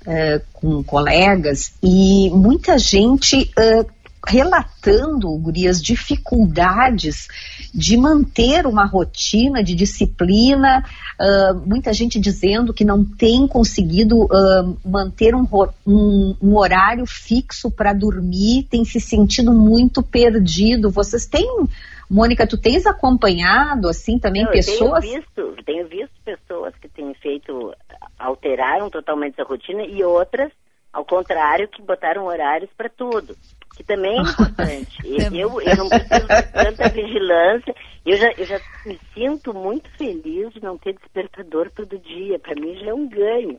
uh, 0.03 0.45
com 0.53 0.85
colegas 0.85 1.73
e 1.83 2.29
muita 2.31 2.79
gente 2.79 3.51
uh, 3.59 3.91
relatando, 4.27 5.37
Gurias, 5.39 5.83
dificuldades 5.83 7.27
de 7.75 7.97
manter 7.97 8.67
uma 8.67 8.85
rotina 8.85 9.63
de 9.63 9.75
disciplina, 9.75 10.85
uh, 11.19 11.55
muita 11.67 11.93
gente 11.93 12.21
dizendo 12.21 12.75
que 12.75 12.85
não 12.85 13.05
tem 13.05 13.47
conseguido 13.47 14.25
uh, 14.25 14.79
manter 14.85 15.35
um, 15.35 15.47
um, 15.87 16.37
um, 16.43 16.57
horário 16.57 17.07
fixo 17.07 17.71
para 17.71 17.93
dormir, 17.93 18.65
tem 18.71 18.85
se 18.85 19.01
sentido 19.01 19.53
muito 19.53 20.03
perdido. 20.03 20.91
Vocês 20.91 21.27
têm, 21.27 21.67
Mônica, 22.09 22.47
tu 22.47 22.59
tens 22.59 22.87
acompanhado 22.87 23.89
assim 23.89 24.19
também 24.19 24.45
Não, 24.45 24.51
pessoas? 24.51 25.05
Eu 25.05 25.11
tenho 25.11 25.23
visto, 25.23 25.65
tenho 25.65 25.89
visto 25.89 26.13
pessoas 26.25 26.75
que 26.77 26.89
têm 26.89 27.15
feito, 27.15 27.75
alteraram 28.19 28.91
totalmente 28.91 29.41
a 29.41 29.45
rotina 29.45 29.83
e 29.83 30.05
outras, 30.05 30.53
ao 30.93 31.05
contrário, 31.07 31.69
que 31.69 31.81
botaram 31.81 32.27
horários 32.27 32.71
para 32.77 32.91
tudo 32.91 33.35
que 33.81 33.85
também 33.85 34.19
é 34.19 34.23
importante. 34.23 34.99
eu, 35.35 35.61
eu 35.63 35.77
não 35.77 35.89
preciso 35.89 36.27
de 36.27 36.53
tanta 36.53 36.89
vigilância. 36.91 37.75
Eu 38.05 38.17
já, 38.17 38.33
eu 38.33 38.45
já 38.45 38.61
me 38.85 39.01
sinto 39.15 39.55
muito 39.55 39.91
feliz 39.97 40.53
de 40.53 40.63
não 40.63 40.77
ter 40.77 40.93
despertador 40.93 41.71
todo 41.71 41.99
dia. 41.99 42.39
Para 42.39 42.55
mim 42.55 42.77
já 42.77 42.91
é 42.91 42.95
um 42.95 43.09
ganho. 43.09 43.59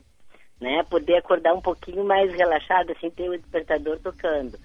Né? 0.60 0.84
Poder 0.88 1.16
acordar 1.16 1.54
um 1.54 1.60
pouquinho 1.60 2.04
mais 2.04 2.32
relaxado, 2.32 2.92
assim, 2.92 3.10
ter 3.10 3.28
o 3.28 3.36
despertador 3.36 3.98
tocando. 3.98 4.56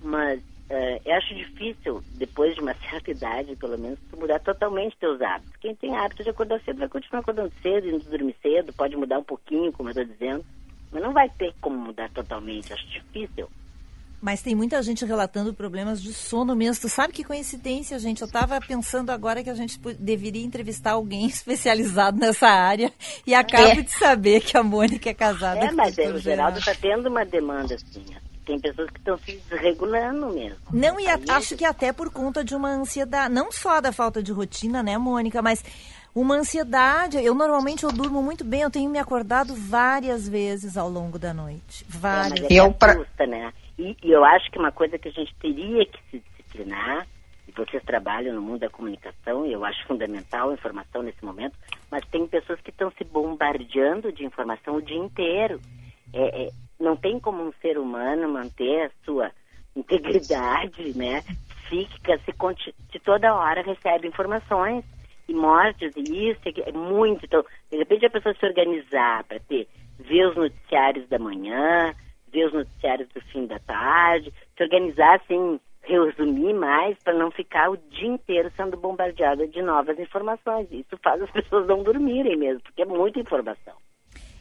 Mas 0.00 0.38
uh, 0.38 1.02
eu 1.04 1.14
acho 1.16 1.34
difícil, 1.34 2.00
depois 2.14 2.54
de 2.54 2.60
uma 2.60 2.74
certa 2.88 3.10
idade, 3.10 3.56
pelo 3.56 3.76
menos, 3.76 3.98
mudar 4.16 4.38
totalmente 4.38 4.96
teus 4.98 5.20
hábitos. 5.20 5.56
Quem 5.56 5.74
tem 5.74 5.96
hábito 5.96 6.22
de 6.22 6.30
acordar 6.30 6.60
cedo 6.60 6.78
vai 6.78 6.88
continuar 6.88 7.22
acordando 7.22 7.52
cedo, 7.60 7.88
indo 7.88 8.08
dormir 8.08 8.36
cedo, 8.40 8.72
pode 8.72 8.96
mudar 8.96 9.18
um 9.18 9.24
pouquinho, 9.24 9.72
como 9.72 9.88
eu 9.88 10.00
estou 10.00 10.04
dizendo, 10.04 10.44
mas 10.92 11.02
não 11.02 11.12
vai 11.12 11.28
ter 11.28 11.52
como 11.60 11.76
mudar 11.76 12.08
totalmente, 12.10 12.72
acho 12.72 12.86
difícil. 12.86 13.48
Mas 14.22 14.40
tem 14.40 14.54
muita 14.54 14.80
gente 14.84 15.04
relatando 15.04 15.52
problemas 15.52 16.00
de 16.00 16.12
sono 16.12 16.54
mesmo. 16.54 16.82
Tu 16.82 16.88
sabe 16.88 17.12
que 17.12 17.24
coincidência, 17.24 17.98
gente? 17.98 18.22
Eu 18.22 18.28
estava 18.28 18.60
pensando 18.60 19.10
agora 19.10 19.42
que 19.42 19.50
a 19.50 19.54
gente 19.54 19.80
deveria 19.98 20.44
entrevistar 20.44 20.92
alguém 20.92 21.26
especializado 21.28 22.20
nessa 22.20 22.46
área 22.46 22.92
e 23.26 23.34
acabo 23.34 23.80
é. 23.80 23.82
de 23.82 23.90
saber 23.90 24.40
que 24.40 24.56
a 24.56 24.62
Mônica 24.62 25.10
é 25.10 25.14
casada 25.14 25.64
é, 25.64 25.68
com 25.68 25.74
mas 25.74 25.98
o, 25.98 26.14
o 26.14 26.18
Geraldo 26.18 26.60
está 26.60 26.72
tendo 26.72 27.08
uma 27.08 27.24
demanda 27.24 27.74
assim. 27.74 28.04
Tem 28.46 28.60
pessoas 28.60 28.90
que 28.90 28.98
estão 28.98 29.18
se 29.18 29.40
desregulando 29.50 30.28
mesmo. 30.28 30.58
Não, 30.72 31.00
e 31.00 31.08
a, 31.08 31.18
acho 31.30 31.56
que 31.56 31.64
até 31.64 31.92
por 31.92 32.10
conta 32.10 32.44
de 32.44 32.54
uma 32.54 32.70
ansiedade, 32.70 33.34
não 33.34 33.50
só 33.50 33.80
da 33.80 33.90
falta 33.90 34.22
de 34.22 34.30
rotina, 34.30 34.84
né, 34.84 34.96
Mônica, 34.98 35.42
mas 35.42 35.64
uma 36.14 36.36
ansiedade. 36.36 37.16
Eu 37.18 37.34
normalmente 37.34 37.82
eu 37.82 37.90
durmo 37.90 38.22
muito 38.22 38.44
bem, 38.44 38.62
eu 38.62 38.70
tenho 38.70 38.88
me 38.88 38.98
acordado 38.98 39.54
várias 39.54 40.28
vezes 40.28 40.76
ao 40.76 40.88
longo 40.88 41.18
da 41.18 41.34
noite. 41.34 41.84
Várias. 41.88 42.38
É, 42.38 42.42
mas 42.42 42.50
é 42.50 42.54
eu 42.54 42.72
pra... 42.72 42.96
Custa, 42.96 43.26
né? 43.26 43.52
E, 43.82 43.96
e, 44.00 44.12
eu 44.12 44.24
acho 44.24 44.48
que 44.50 44.58
uma 44.58 44.70
coisa 44.70 44.96
que 44.96 45.08
a 45.08 45.12
gente 45.12 45.34
teria 45.40 45.84
que 45.84 45.98
se 46.08 46.18
disciplinar, 46.20 47.04
e 47.48 47.52
vocês 47.52 47.82
trabalham 47.82 48.32
no 48.32 48.40
mundo 48.40 48.60
da 48.60 48.70
comunicação, 48.70 49.44
e 49.44 49.52
eu 49.52 49.64
acho 49.64 49.84
fundamental 49.86 50.50
a 50.50 50.54
informação 50.54 51.02
nesse 51.02 51.24
momento, 51.24 51.58
mas 51.90 52.04
tem 52.06 52.26
pessoas 52.28 52.60
que 52.60 52.70
estão 52.70 52.92
se 52.92 53.02
bombardeando 53.02 54.12
de 54.12 54.24
informação 54.24 54.76
o 54.76 54.82
dia 54.82 54.96
inteiro. 54.96 55.60
É, 56.14 56.44
é, 56.44 56.50
não 56.78 56.96
tem 56.96 57.18
como 57.18 57.42
um 57.42 57.52
ser 57.60 57.76
humano 57.76 58.28
manter 58.28 58.86
a 58.86 58.90
sua 59.04 59.32
integridade, 59.74 60.96
né, 60.96 61.24
psíquica, 61.64 62.18
se, 62.18 62.32
se 62.92 62.98
toda 63.00 63.34
hora 63.34 63.62
recebe 63.62 64.06
informações 64.06 64.84
e 65.26 65.34
mortes 65.34 65.92
e 65.96 66.30
isso, 66.30 66.40
é 66.44 66.72
muito. 66.72 67.24
Então, 67.24 67.44
de 67.70 67.78
repente 67.78 68.06
a 68.06 68.10
pessoa 68.10 68.34
se 68.34 68.46
organizar 68.46 69.24
para 69.24 69.40
ter, 69.40 69.66
ver 69.98 70.28
os 70.28 70.36
noticiários 70.36 71.08
da 71.08 71.18
manhã, 71.18 71.94
ver 72.32 72.46
os 72.46 72.52
noticiários 72.52 73.08
do 73.10 73.20
fim 73.20 73.46
da 73.46 73.58
tarde, 73.60 74.32
se 74.56 74.62
organizar 74.62 75.16
assim, 75.16 75.60
resumir 75.82 76.54
mais 76.54 76.96
para 77.02 77.14
não 77.14 77.30
ficar 77.30 77.70
o 77.70 77.76
dia 77.76 78.08
inteiro 78.08 78.50
sendo 78.56 78.76
bombardeada 78.76 79.46
de 79.46 79.60
novas 79.60 79.98
informações. 79.98 80.68
Isso 80.70 80.96
faz 81.02 81.20
as 81.22 81.30
pessoas 81.32 81.66
não 81.66 81.82
dormirem 81.82 82.36
mesmo, 82.36 82.60
porque 82.62 82.82
é 82.82 82.86
muita 82.86 83.20
informação. 83.20 83.74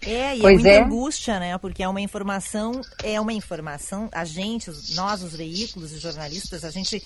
É, 0.04 0.36
e 0.36 0.40
é 0.40 0.42
pois 0.42 0.54
é 0.54 0.54
muita 0.54 0.70
é. 0.70 0.84
angústia, 0.84 1.40
né? 1.40 1.58
Porque 1.60 1.84
é 1.84 1.88
uma 1.88 2.02
informação, 2.02 2.72
é 3.04 3.22
uma 3.22 3.34
informação, 3.34 4.10
a 4.12 4.26
gente, 4.26 4.72
nós, 4.96 5.22
os 5.22 5.36
veículos, 5.36 5.94
os 5.94 6.02
jornalistas, 6.02 6.66
a 6.66 6.72
gente 6.72 7.00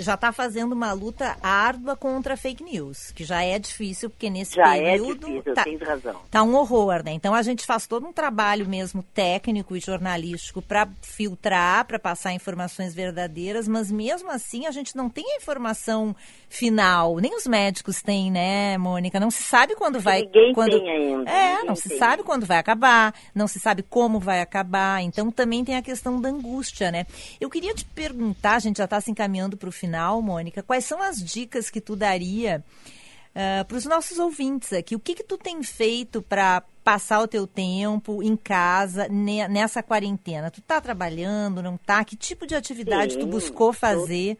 já 0.00 0.14
está 0.14 0.32
fazendo 0.32 0.72
uma 0.72 0.92
luta 0.92 1.36
árdua 1.42 1.96
contra 1.96 2.36
fake 2.36 2.62
news, 2.62 3.12
que 3.12 3.24
já 3.24 3.42
é 3.42 3.58
difícil, 3.58 4.10
porque 4.10 4.30
nesse 4.30 4.56
já 4.56 4.76
é 4.76 4.92
período. 4.92 5.26
É 5.26 5.30
difícil, 5.30 5.54
tá, 5.54 5.86
razão. 5.86 6.20
Tá 6.30 6.42
um 6.42 6.54
horror, 6.54 7.02
né? 7.04 7.12
Então 7.12 7.34
a 7.34 7.42
gente 7.42 7.64
faz 7.64 7.86
todo 7.86 8.06
um 8.06 8.12
trabalho 8.12 8.68
mesmo 8.68 9.02
técnico 9.14 9.76
e 9.76 9.80
jornalístico 9.80 10.60
para 10.60 10.88
filtrar, 11.02 11.84
para 11.86 11.98
passar 11.98 12.32
informações 12.32 12.94
verdadeiras, 12.94 13.68
mas 13.68 13.90
mesmo 13.90 14.30
assim 14.30 14.66
a 14.66 14.70
gente 14.70 14.96
não 14.96 15.08
tem 15.08 15.24
a 15.34 15.36
informação 15.36 16.14
final, 16.48 17.18
nem 17.18 17.36
os 17.36 17.46
médicos 17.46 18.02
têm, 18.02 18.30
né, 18.30 18.76
Mônica? 18.76 19.20
Não 19.20 19.30
se 19.30 19.42
sabe 19.42 19.76
quando 19.76 20.00
vai. 20.00 20.22
Ninguém 20.22 20.52
quando... 20.52 20.78
tem 20.78 20.90
ainda. 20.90 21.30
É, 21.30 21.62
não 21.62 21.76
se 21.76 21.88
tem. 21.88 21.98
sabe 21.98 22.22
quando 22.24 22.44
vai 22.44 22.58
acabar, 22.58 23.14
não 23.34 23.46
se 23.46 23.60
sabe 23.60 23.82
como 23.82 24.18
vai 24.18 24.40
acabar. 24.40 25.00
Então 25.02 25.30
também 25.30 25.64
tem 25.64 25.76
a 25.76 25.82
questão 25.82 26.20
da 26.20 26.28
angústia, 26.28 26.90
né? 26.90 27.06
Eu 27.40 27.48
queria 27.48 27.72
te 27.72 27.84
perguntar, 27.84 28.56
a 28.56 28.58
gente 28.58 28.78
já 28.78 28.84
está 28.84 29.00
se 29.00 29.10
encaminhando 29.10 29.56
para 29.60 29.68
o 29.68 29.72
final, 29.72 30.22
Mônica, 30.22 30.62
quais 30.62 30.86
são 30.86 31.02
as 31.02 31.18
dicas 31.18 31.68
que 31.68 31.80
tu 31.80 31.94
daria 31.94 32.64
uh, 32.64 33.60
ah, 33.60 33.64
para 33.64 33.76
os 33.76 33.84
nossos 33.84 34.18
ouvintes 34.18 34.72
aqui? 34.72 34.96
O 34.96 34.98
que, 34.98 35.14
que 35.14 35.22
tu 35.22 35.36
tem 35.36 35.62
feito 35.62 36.22
para 36.22 36.62
passar 36.82 37.20
o 37.20 37.28
teu 37.28 37.46
tempo 37.46 38.22
em 38.22 38.34
casa 38.36 39.06
nessa 39.08 39.82
quarentena? 39.82 40.50
Tu 40.50 40.60
está 40.60 40.80
trabalhando, 40.80 41.62
não 41.62 41.74
está? 41.74 42.02
Que 42.04 42.16
tipo 42.16 42.46
de 42.46 42.54
atividade 42.54 43.14
Sim, 43.14 43.20
tu 43.20 43.26
buscou 43.26 43.72
fazer? 43.72 44.38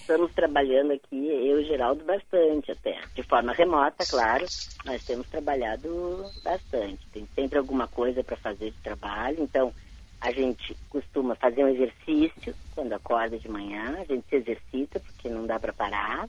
Estamos 0.00 0.32
trabalhando 0.32 0.92
aqui, 0.92 1.28
eu 1.28 1.60
e 1.60 1.64
Geraldo, 1.64 2.04
bastante 2.04 2.72
até. 2.72 2.98
De 3.14 3.22
forma 3.22 3.52
remota, 3.52 4.04
claro, 4.04 4.44
mas 4.84 5.04
temos 5.04 5.28
trabalhado 5.28 6.24
bastante. 6.42 7.06
Tem 7.12 7.28
sempre 7.34 7.58
alguma 7.58 7.86
coisa 7.86 8.24
para 8.24 8.36
fazer 8.36 8.72
de 8.72 8.78
trabalho, 8.78 9.42
então 9.42 9.72
a 10.22 10.30
gente 10.30 10.76
costuma 10.88 11.34
fazer 11.34 11.64
um 11.64 11.68
exercício 11.68 12.54
quando 12.76 12.92
acorda 12.92 13.36
de 13.36 13.48
manhã, 13.48 13.98
a 13.98 14.04
gente 14.04 14.24
se 14.28 14.36
exercita 14.36 15.00
porque 15.00 15.28
não 15.28 15.44
dá 15.46 15.58
para 15.58 15.72
parar. 15.72 16.28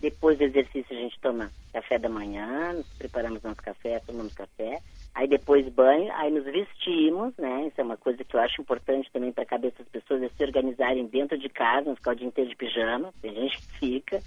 Depois 0.00 0.38
do 0.38 0.44
exercício 0.44 0.96
a 0.96 1.00
gente 1.00 1.20
toma 1.20 1.50
café 1.70 1.98
da 1.98 2.08
manhã, 2.08 2.72
nos 2.72 2.86
preparamos 2.94 3.42
nosso 3.42 3.62
café, 3.62 4.00
tomamos 4.00 4.32
café. 4.32 4.80
Aí 5.14 5.28
depois 5.28 5.68
banho, 5.68 6.10
aí 6.14 6.30
nos 6.30 6.44
vestimos, 6.44 7.36
né? 7.36 7.66
Isso 7.66 7.78
é 7.78 7.84
uma 7.84 7.98
coisa 7.98 8.24
que 8.24 8.34
eu 8.34 8.40
acho 8.40 8.62
importante 8.62 9.10
também 9.12 9.30
para 9.30 9.42
a 9.42 9.46
cabeça 9.46 9.76
das 9.80 9.88
pessoas, 9.88 10.22
é 10.22 10.30
se 10.30 10.42
organizarem 10.42 11.06
dentro 11.06 11.36
de 11.36 11.50
casa, 11.50 11.88
não 11.88 11.96
ficar 11.96 12.12
o 12.12 12.16
dia 12.16 12.26
inteiro 12.26 12.48
de 12.48 12.56
pijama, 12.56 13.12
tem 13.20 13.34
gente 13.34 13.58
que 13.58 13.78
fica. 13.78 14.22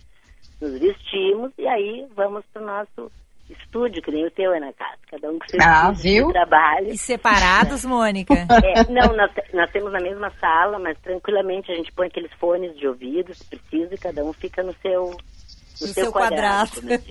Nos 0.62 0.78
vestimos 0.80 1.52
e 1.58 1.66
aí 1.66 2.06
vamos 2.14 2.46
para 2.54 2.62
o 2.62 2.66
nosso 2.66 3.12
estúdio, 3.52 4.02
que 4.02 4.12
nem 4.12 4.26
o 4.26 4.32
teu, 4.32 4.54
Ana 4.54 4.72
Casa. 4.74 4.98
Cada 5.10 5.30
um 5.30 5.40
com 5.40 5.48
seu 5.48 5.60
ah, 5.62 5.92
viu? 5.92 6.32
trabalho. 6.32 6.90
E 6.90 6.98
separados, 6.98 7.86
Mônica? 7.86 8.34
É, 8.64 8.84
não, 8.92 9.16
nós, 9.16 9.32
nós 9.54 9.72
temos 9.72 9.92
na 9.92 10.00
mesma 10.00 10.30
sala, 10.40 10.78
mas 10.78 10.98
tranquilamente 11.00 11.72
a 11.72 11.76
gente 11.76 11.92
põe 11.92 12.08
aqueles 12.08 12.32
fones 12.34 12.78
de 12.78 12.88
ouvido, 12.88 13.34
se 13.34 13.44
precisa, 13.46 13.96
e 13.96 13.98
cada 13.98 14.24
um 14.24 14.32
fica 14.32 14.62
no 14.62 14.74
seu, 14.82 15.06
no, 15.06 15.12
no 15.12 15.88
seu, 15.88 16.04
seu, 16.06 16.12
quadrado. 16.12 16.72
quadrado. 16.72 17.04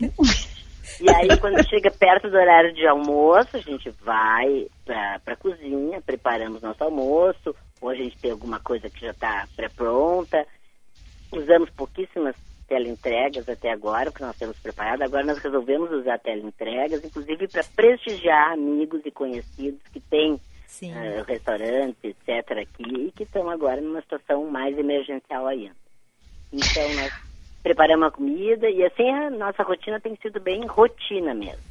e 1.00 1.10
aí, 1.10 1.28
quando 1.40 1.68
chega 1.68 1.90
perto 1.90 2.30
do 2.30 2.36
horário 2.36 2.72
de 2.72 2.86
almoço, 2.86 3.56
a 3.56 3.60
gente 3.60 3.90
vai 4.02 4.66
para 4.84 5.20
a 5.26 5.36
cozinha, 5.36 6.00
preparamos 6.00 6.62
nosso 6.62 6.82
almoço, 6.84 7.54
ou 7.80 7.88
a 7.88 7.94
gente 7.94 8.16
tem 8.18 8.30
alguma 8.30 8.60
coisa 8.60 8.88
que 8.88 9.00
já 9.00 9.10
está 9.10 9.46
pré-pronta. 9.56 10.46
Usamos 11.32 11.70
pouquíssimas 11.70 12.34
teleentregas 12.70 13.48
até 13.48 13.72
agora, 13.72 14.12
que 14.12 14.22
nós 14.22 14.36
temos 14.36 14.56
preparado. 14.60 15.02
Agora 15.02 15.24
nós 15.24 15.38
resolvemos 15.38 15.90
usar 15.90 16.20
teleentregas, 16.20 17.04
inclusive 17.04 17.48
para 17.48 17.64
prestigiar 17.74 18.52
amigos 18.52 19.02
e 19.04 19.10
conhecidos 19.10 19.80
que 19.92 19.98
têm 19.98 20.34
uh, 20.34 21.24
restaurantes, 21.26 21.98
etc., 22.04 22.58
aqui, 22.58 23.08
e 23.08 23.12
que 23.12 23.24
estão 23.24 23.50
agora 23.50 23.80
numa 23.80 24.00
situação 24.00 24.48
mais 24.48 24.78
emergencial 24.78 25.48
ainda. 25.48 25.74
Então, 26.52 26.94
nós 26.94 27.12
preparamos 27.60 28.06
a 28.06 28.10
comida 28.12 28.70
e 28.70 28.84
assim 28.84 29.10
a 29.10 29.30
nossa 29.30 29.64
rotina 29.64 30.00
tem 30.00 30.16
sido 30.22 30.40
bem 30.40 30.64
rotina 30.64 31.34
mesmo. 31.34 31.62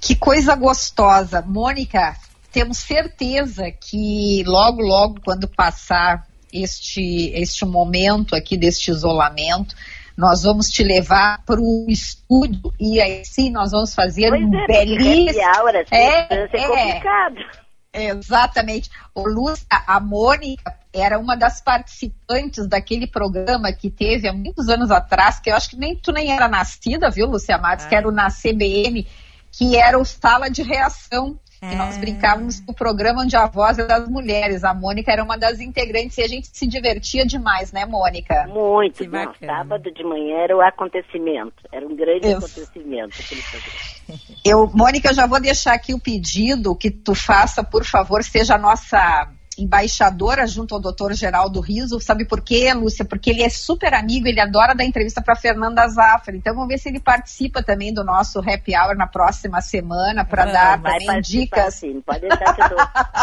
Que 0.00 0.16
coisa 0.16 0.56
gostosa. 0.56 1.42
Mônica, 1.42 2.16
temos 2.52 2.78
certeza 2.78 3.70
que 3.70 4.42
logo, 4.46 4.82
logo, 4.82 5.20
quando 5.24 5.48
passar 5.48 6.26
este, 6.62 7.32
este 7.34 7.64
momento 7.64 8.34
aqui 8.34 8.56
deste 8.56 8.90
isolamento, 8.90 9.74
nós 10.16 10.42
vamos 10.42 10.68
te 10.68 10.82
levar 10.82 11.42
para 11.44 11.60
o 11.60 11.86
estúdio 11.88 12.72
e 12.80 13.00
aí 13.00 13.24
sim 13.24 13.50
nós 13.50 13.72
vamos 13.72 13.94
fazer 13.94 14.30
pois 14.30 14.42
um 14.42 14.54
é, 14.54 14.66
belíssimo. 14.66 15.44
Horas, 15.62 15.86
é, 15.90 16.34
é, 16.34 16.48
é 16.52 16.68
complicado. 16.68 17.66
Exatamente. 17.92 18.90
O 19.14 19.26
Lúcia, 19.26 19.66
a 19.70 19.98
Mônica 19.98 20.74
era 20.92 21.18
uma 21.18 21.36
das 21.36 21.60
participantes 21.60 22.66
daquele 22.66 23.06
programa 23.06 23.72
que 23.72 23.90
teve 23.90 24.28
há 24.28 24.32
muitos 24.32 24.68
anos 24.68 24.90
atrás, 24.90 25.38
que 25.38 25.50
eu 25.50 25.56
acho 25.56 25.70
que 25.70 25.76
nem 25.76 25.96
tu 25.96 26.12
nem 26.12 26.30
era 26.30 26.48
nascida, 26.48 27.10
viu, 27.10 27.26
Lúcia 27.26 27.58
Matos, 27.58 27.86
ah. 27.86 27.88
que 27.88 27.94
era 27.94 28.08
o 28.08 28.12
na 28.12 28.28
CBN, 28.30 29.06
que 29.52 29.76
era 29.76 29.98
o 29.98 30.04
Sala 30.04 30.50
de 30.50 30.62
Reação. 30.62 31.38
É. 31.60 31.74
nós 31.74 31.96
brincávamos 31.96 32.64
no 32.66 32.74
programa 32.74 33.22
onde 33.22 33.36
a 33.36 33.46
voz 33.46 33.78
é 33.78 33.86
das 33.86 34.08
mulheres. 34.08 34.64
A 34.64 34.74
Mônica 34.74 35.10
era 35.10 35.22
uma 35.22 35.38
das 35.38 35.60
integrantes 35.60 36.18
e 36.18 36.22
a 36.22 36.28
gente 36.28 36.48
se 36.52 36.66
divertia 36.66 37.24
demais, 37.24 37.72
né, 37.72 37.86
Mônica? 37.86 38.46
Muito. 38.48 38.98
Que 38.98 39.08
Não, 39.08 39.32
sábado 39.44 39.90
de 39.90 40.04
manhã 40.04 40.38
era 40.38 40.56
o 40.56 40.60
acontecimento. 40.60 41.54
Era 41.72 41.86
um 41.86 41.96
grande 41.96 42.26
Isso. 42.26 42.38
acontecimento 42.38 43.16
aquele 43.20 43.42
programa. 43.42 43.96
Eu, 44.44 44.70
Mônica, 44.72 45.08
eu 45.08 45.14
já 45.14 45.26
vou 45.26 45.40
deixar 45.40 45.74
aqui 45.74 45.94
o 45.94 46.00
pedido 46.00 46.76
que 46.76 46.90
tu 46.90 47.14
faça, 47.14 47.64
por 47.64 47.84
favor, 47.84 48.22
seja 48.22 48.54
a 48.54 48.58
nossa 48.58 49.28
embaixadora 49.58 50.46
junto 50.46 50.74
ao 50.74 50.80
doutor 50.80 51.12
Geraldo 51.14 51.60
Riso. 51.60 52.00
Sabe 52.00 52.24
por 52.24 52.40
quê, 52.40 52.72
Lúcia? 52.74 53.04
Porque 53.04 53.30
ele 53.30 53.42
é 53.42 53.48
super 53.48 53.94
amigo, 53.94 54.26
ele 54.26 54.40
adora 54.40 54.74
dar 54.74 54.84
entrevista 54.84 55.22
para 55.22 55.36
Fernanda 55.36 55.86
Zafra. 55.88 56.36
Então 56.36 56.54
vamos 56.54 56.68
ver 56.68 56.78
se 56.78 56.88
ele 56.88 57.00
participa 57.00 57.62
também 57.62 57.92
do 57.92 58.04
nosso 58.04 58.38
happy 58.40 58.76
hour 58.76 58.96
na 58.96 59.06
próxima 59.06 59.60
semana 59.60 60.24
para 60.24 60.44
dar 60.46 60.82
também 60.82 61.20
dicas. 61.20 61.74
Sim. 61.74 62.00
Pode 62.00 62.20
deixar 62.20 62.54
que 62.54 62.62
eu 62.62 62.68
dou, 62.68 62.78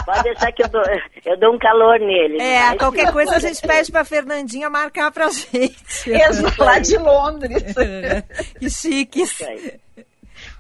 pode 0.06 0.24
deixar 0.24 0.52
que 0.52 0.64
eu 0.64 0.70
dou, 0.70 0.84
eu 1.26 1.40
dou 1.40 1.56
um 1.56 1.60
calor 1.60 2.00
nele. 2.00 2.42
É, 2.42 2.76
qualquer 2.78 3.12
coisa 3.12 3.36
a 3.36 3.40
gente 3.40 3.62
pede 3.62 3.92
para 3.92 4.04
Fernandinha 4.04 4.70
marcar 4.70 5.12
para 5.12 5.30
gente. 5.30 5.84
Exato, 6.08 6.64
lá 6.64 6.80
de 6.80 6.98
Londres. 6.98 7.64
que 8.60 8.70
chique. 8.70 9.24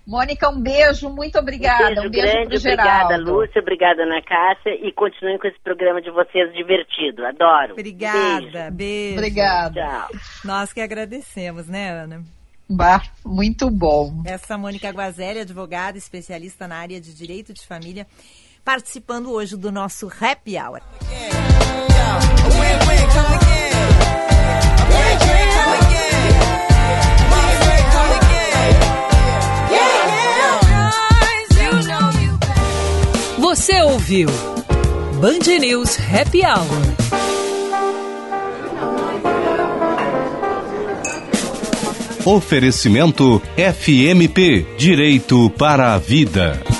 Mônica, 0.05 0.49
um 0.49 0.61
beijo, 0.61 1.09
muito 1.09 1.39
obrigada. 1.39 1.83
Um 1.83 1.87
beijo, 1.87 2.07
um 2.07 2.11
beijo 2.11 2.33
grande, 2.33 2.57
obrigada, 2.57 3.17
Lúcia, 3.17 3.61
obrigada, 3.61 4.03
Ana 4.03 4.21
Cássia, 4.21 4.75
e 4.85 4.91
continuem 4.91 5.39
com 5.39 5.47
esse 5.47 5.59
programa 5.63 6.01
de 6.01 6.11
vocês 6.11 6.53
divertido. 6.53 7.25
Adoro. 7.25 7.71
Obrigada, 7.71 8.69
beijo. 8.69 8.71
beijo. 8.71 9.17
Obrigada. 9.17 9.81
Tchau. 9.81 10.09
Nós 10.43 10.73
que 10.73 10.81
agradecemos, 10.81 11.67
né, 11.67 11.89
Ana? 11.89 12.21
Bah, 12.69 13.01
muito 13.25 13.69
bom. 13.69 14.23
Essa 14.25 14.57
Mônica 14.57 14.89
Guazelli, 14.89 15.39
advogada, 15.39 15.97
especialista 15.97 16.67
na 16.67 16.77
área 16.77 16.99
de 16.99 17.13
direito 17.13 17.53
de 17.53 17.65
família, 17.65 18.05
participando 18.63 19.31
hoje 19.31 19.55
do 19.55 19.71
nosso 19.71 20.07
Happy 20.07 20.57
Hour. 20.57 20.81
Você 33.55 33.79
ouviu 33.83 34.27
Band 35.21 35.59
News 35.59 35.99
Happy 35.99 36.41
Hour. 36.41 36.65
Oferecimento 42.25 43.39
FMP 43.55 44.65
Direito 44.75 45.51
para 45.51 45.93
a 45.93 45.99
Vida. 45.99 46.72